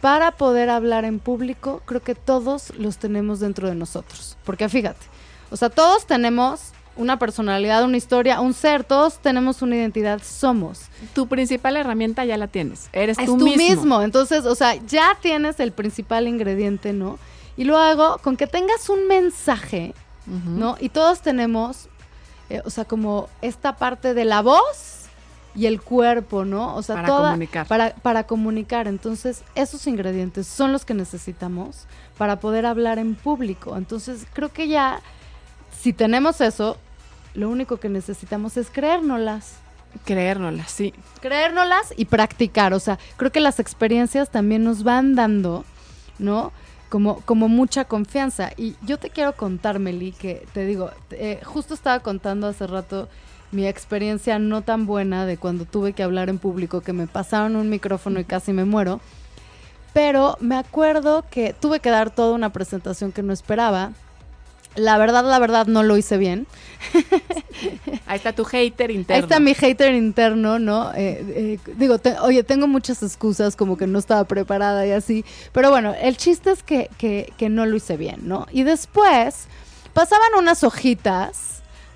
[0.00, 4.36] para poder hablar en público, creo que todos los tenemos dentro de nosotros.
[4.44, 5.06] Porque fíjate,
[5.50, 10.82] o sea, todos tenemos una personalidad, una historia, un ser, todos tenemos una identidad, somos.
[11.14, 14.02] Tu principal herramienta ya la tienes, eres es tú, mismo.
[14.02, 17.18] Entonces, o sea, ya tienes el principal ingrediente, ¿no?
[17.56, 19.94] Y luego, con que tengas un mensaje,
[20.26, 20.76] ¿no?
[20.80, 21.88] Y todos tenemos,
[22.48, 25.00] eh, o sea, como esta parte de la voz
[25.54, 26.76] y el cuerpo, ¿no?
[26.76, 27.66] O sea, Para toda comunicar.
[27.66, 28.86] para para comunicar.
[28.86, 31.86] Entonces, esos ingredientes son los que necesitamos
[32.16, 33.76] para poder hablar en público.
[33.76, 35.00] Entonces, creo que ya
[35.80, 36.76] si tenemos eso,
[37.34, 39.54] lo único que necesitamos es creérnoslas.
[40.04, 40.92] Creérnosla, sí.
[41.20, 42.74] Creérnoslas y practicar.
[42.74, 45.64] O sea, creo que las experiencias también nos van dando,
[46.18, 46.52] ¿no?
[46.90, 48.50] Como, como mucha confianza.
[48.56, 53.08] Y yo te quiero contar, Meli, que te digo, eh, justo estaba contando hace rato
[53.50, 57.56] mi experiencia no tan buena de cuando tuve que hablar en público, que me pasaron
[57.56, 59.00] un micrófono y casi me muero.
[59.92, 63.92] Pero me acuerdo que tuve que dar toda una presentación que no esperaba.
[64.76, 66.46] La verdad, la verdad, no lo hice bien.
[68.06, 69.16] Ahí está tu hater interno.
[69.16, 70.92] Ahí está mi hater interno, ¿no?
[70.94, 75.24] Eh, eh, digo, te- oye, tengo muchas excusas, como que no estaba preparada y así.
[75.52, 78.46] Pero bueno, el chiste es que, que, que no lo hice bien, ¿no?
[78.52, 79.46] Y después
[79.92, 81.49] pasaban unas hojitas,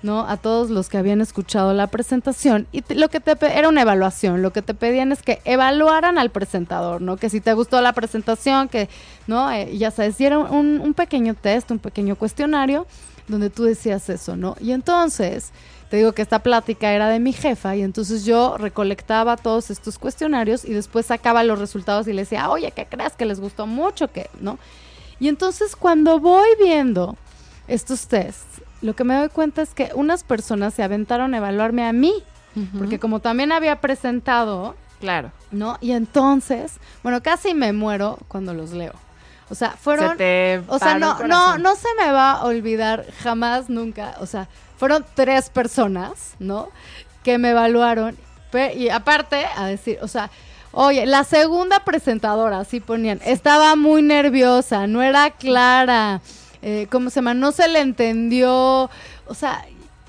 [0.05, 0.27] ¿no?
[0.27, 2.67] A todos los que habían escuchado la presentación.
[2.71, 4.43] Y lo que te era una evaluación.
[4.43, 7.17] Lo que te pedían es que evaluaran al presentador, ¿no?
[7.17, 8.87] Que si te gustó la presentación, que,
[9.25, 9.51] ¿no?
[9.51, 12.85] Eh, ya sabes, y era un, un pequeño test, un pequeño cuestionario
[13.27, 14.55] donde tú decías eso, ¿no?
[14.61, 15.51] Y entonces,
[15.89, 19.97] te digo que esta plática era de mi jefa y entonces yo recolectaba todos estos
[19.97, 23.65] cuestionarios y después sacaba los resultados y le decía, oye, ¿qué crees que les gustó
[23.65, 24.07] mucho?
[24.11, 24.59] que ¿No?
[25.19, 27.17] Y entonces cuando voy viendo
[27.67, 31.85] estos tests, lo que me doy cuenta es que unas personas se aventaron a evaluarme
[31.85, 32.13] a mí,
[32.77, 35.31] porque como también había presentado, Claro.
[35.51, 35.77] ¿no?
[35.81, 36.73] Y entonces,
[37.03, 38.93] bueno, casi me muero cuando los leo.
[39.49, 40.11] O sea, fueron...
[40.11, 44.15] Se te O sea, no, no, no se me va a olvidar jamás, nunca.
[44.19, 46.69] O sea, fueron tres personas, ¿no?
[47.23, 48.17] Que me evaluaron.
[48.75, 50.31] Y aparte, a decir, o sea,
[50.71, 56.21] oye, la segunda presentadora, así ponían, estaba muy nerviosa, no era clara.
[56.67, 57.35] Eh, ¿Cómo se llama?
[57.35, 58.89] No se le entendió.
[59.27, 59.63] O sea,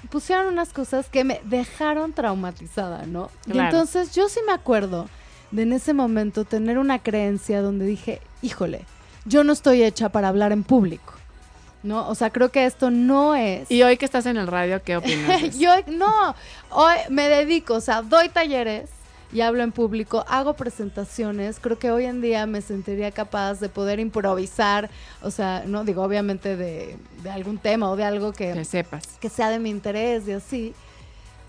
[0.08, 3.30] pusieron unas cosas que me dejaron traumatizada, ¿no?
[3.46, 5.06] Y entonces yo sí me acuerdo
[5.50, 8.86] de en ese momento tener una creencia donde dije, híjole,
[9.26, 11.12] yo no estoy hecha para hablar en público.
[11.82, 12.08] ¿No?
[12.08, 13.70] O sea, creo que esto no es.
[13.70, 15.58] Y hoy que estás en el radio, ¿qué opinas?
[15.58, 16.34] yo no,
[16.70, 18.88] hoy me dedico, o sea, doy talleres
[19.32, 23.68] y hablo en público, hago presentaciones, creo que hoy en día me sentiría capaz de
[23.68, 24.88] poder improvisar,
[25.22, 29.18] o sea, no digo obviamente de, de algún tema o de algo que, que sepas.
[29.20, 30.74] que sea de mi interés y así.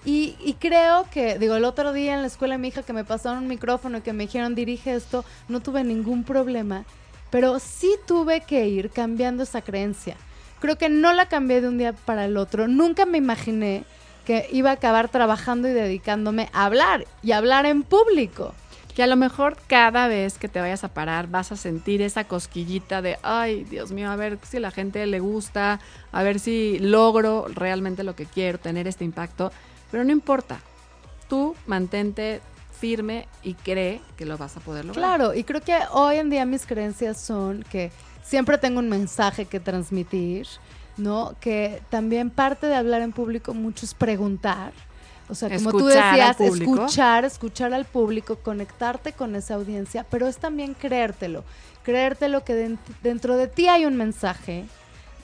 [0.05, 2.93] Y, y creo que, digo, el otro día en la escuela de mi hija que
[2.93, 6.86] me pasaron un micrófono y que me dijeron dirige esto, no tuve ningún problema,
[7.30, 10.15] pero sí tuve que ir cambiando esa creencia.
[10.59, 12.67] Creo que no la cambié de un día para el otro.
[12.67, 13.84] Nunca me imaginé
[14.28, 18.53] que iba a acabar trabajando y dedicándome a hablar y hablar en público.
[18.93, 22.25] Que a lo mejor cada vez que te vayas a parar vas a sentir esa
[22.25, 25.80] cosquillita de, ay, Dios mío, a ver si la gente le gusta,
[26.11, 29.53] a ver si logro realmente lo que quiero, tener este impacto.
[29.91, 30.59] Pero no importa,
[31.30, 32.41] tú mantente
[32.78, 35.05] firme y cree que lo vas a poder lograr.
[35.05, 39.45] Claro, y creo que hoy en día mis creencias son que siempre tengo un mensaje
[39.45, 40.47] que transmitir,
[40.98, 41.36] ¿no?
[41.39, 44.72] Que también parte de hablar en público mucho es preguntar.
[45.30, 46.38] O sea, como tú Escuchar decías,
[46.78, 51.43] escuchar, escuchar al público, conectarte con esa audiencia, pero es también creértelo.
[51.84, 54.66] Creértelo que den- dentro de ti hay un mensaje,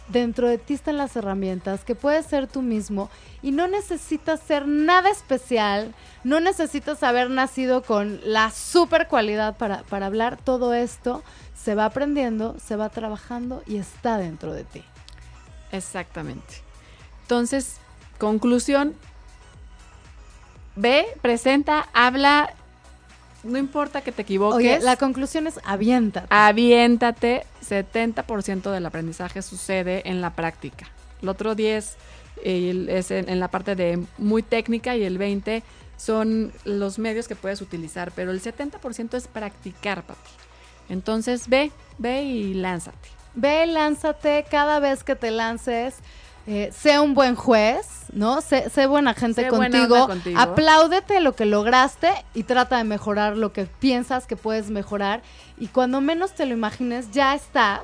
[0.09, 3.09] dentro de ti están las herramientas, que puedes ser tú mismo
[3.41, 5.93] y no necesitas ser nada especial,
[6.25, 10.37] no necesitas haber nacido con la super cualidad para, para hablar.
[10.43, 11.23] Todo esto
[11.55, 14.83] se va aprendiendo, se va trabajando y está dentro de ti.
[15.73, 16.55] Exactamente.
[17.23, 17.77] Entonces,
[18.19, 18.93] conclusión,
[20.75, 22.53] ve, presenta, habla,
[23.43, 24.55] no importa que te equivoques.
[24.57, 26.27] Oye, la conclusión es aviéntate.
[26.29, 30.87] aviéntate, 70% del aprendizaje sucede en la práctica.
[31.21, 31.95] El otro 10
[32.43, 35.63] eh, el- es en, en la parte de muy técnica y el 20
[35.97, 40.29] son los medios que puedes utilizar, pero el 70% es practicar, papi.
[40.89, 43.09] Entonces ve, ve y lánzate.
[43.35, 45.95] Ve, lánzate cada vez que te lances.
[46.45, 48.41] eh, sé un buen juez, ¿no?
[48.41, 50.39] Sé, sé buena gente Sé contigo, contigo.
[50.39, 55.21] Apláudete lo que lograste y trata de mejorar lo que piensas que puedes mejorar.
[55.57, 57.81] Y cuando menos te lo imagines, ya estás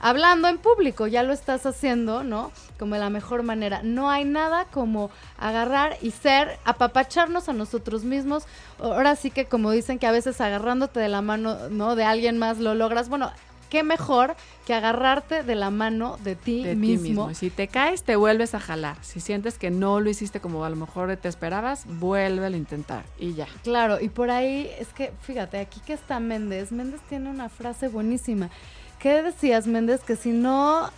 [0.00, 2.52] hablando en público, ya lo estás haciendo, ¿no?
[2.78, 3.80] Como de la mejor manera.
[3.82, 8.44] No hay nada como agarrar y ser, apapacharnos a nosotros mismos.
[8.78, 11.96] Ahora sí que como dicen que a veces agarrándote de la mano, ¿no?
[11.96, 13.08] De alguien más lo logras.
[13.08, 13.32] Bueno,
[13.68, 17.02] qué mejor que agarrarte de la mano de ti, de mismo.
[17.02, 17.30] ti mismo.
[17.30, 18.96] Y Si te caes, te vuelves a jalar.
[19.02, 23.04] Si sientes que no lo hiciste como a lo mejor te esperabas, vuelve a intentar
[23.18, 23.46] y ya.
[23.62, 27.88] Claro, y por ahí es que, fíjate, aquí que está Méndez, Méndez tiene una frase
[27.88, 28.50] buenísima.
[28.98, 30.00] ¿Qué decías, Méndez?
[30.00, 30.90] Que si no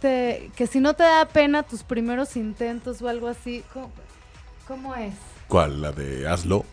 [0.00, 3.90] te, que si no te da pena tus primeros intentos o algo así, ¿cómo,
[4.66, 5.14] cómo es?
[5.48, 5.82] ¿Cuál?
[5.82, 6.64] ¿La de Hazlo?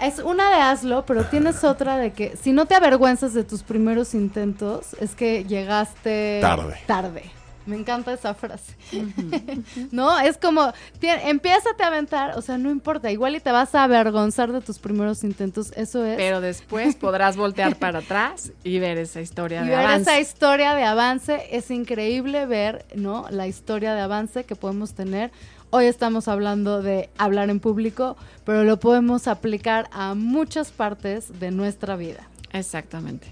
[0.00, 3.62] Es una de hazlo, pero tienes otra de que si no te avergüenzas de tus
[3.62, 6.76] primeros intentos, es que llegaste Tarde.
[6.86, 7.30] Tarde.
[7.66, 8.74] Me encanta esa frase.
[9.90, 10.70] no, es como,
[11.00, 14.78] empiézate a aventar, o sea, no importa, igual y te vas a avergonzar de tus
[14.78, 16.16] primeros intentos, eso es.
[16.16, 20.02] Pero después podrás voltear para atrás y ver esa historia y de ver avance.
[20.02, 23.26] esa historia de avance, es increíble ver, ¿no?
[23.30, 25.30] La historia de avance que podemos tener.
[25.76, 31.50] Hoy estamos hablando de hablar en público, pero lo podemos aplicar a muchas partes de
[31.50, 32.28] nuestra vida.
[32.52, 33.26] Exactamente.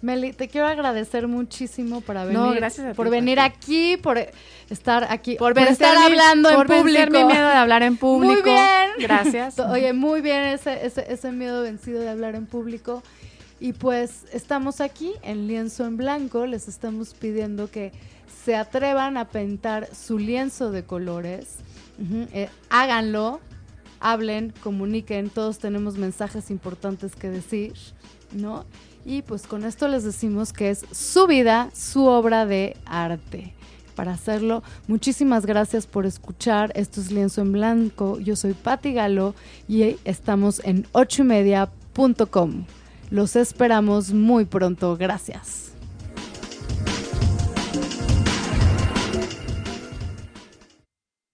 [0.00, 4.16] Meli, te quiero agradecer muchísimo por venir, No, gracias a ti, por venir aquí, por
[4.70, 7.10] estar aquí, Por, por estar mi- hablando por en público.
[7.10, 8.32] mi miedo de hablar en público.
[8.32, 8.90] Muy bien.
[8.98, 9.58] Gracias.
[9.58, 13.02] Oye, muy bien ese, ese, ese miedo vencido de hablar en público.
[13.60, 16.46] Y pues estamos aquí en Lienzo en Blanco.
[16.46, 17.92] Les estamos pidiendo que
[18.44, 21.56] se atrevan a pintar su lienzo de colores.
[22.32, 23.40] Eh, háganlo,
[24.00, 25.30] hablen, comuniquen.
[25.30, 27.74] Todos tenemos mensajes importantes que decir,
[28.32, 28.64] ¿no?
[29.04, 33.54] Y pues con esto les decimos que es su vida, su obra de arte
[33.96, 34.62] para hacerlo.
[34.86, 36.70] Muchísimas gracias por escuchar.
[36.76, 38.20] Esto es Lienzo en Blanco.
[38.20, 39.34] Yo soy Patti Galo
[39.66, 42.64] y estamos en ochoymedia.com.
[43.10, 44.96] Los esperamos muy pronto.
[44.96, 45.65] Gracias.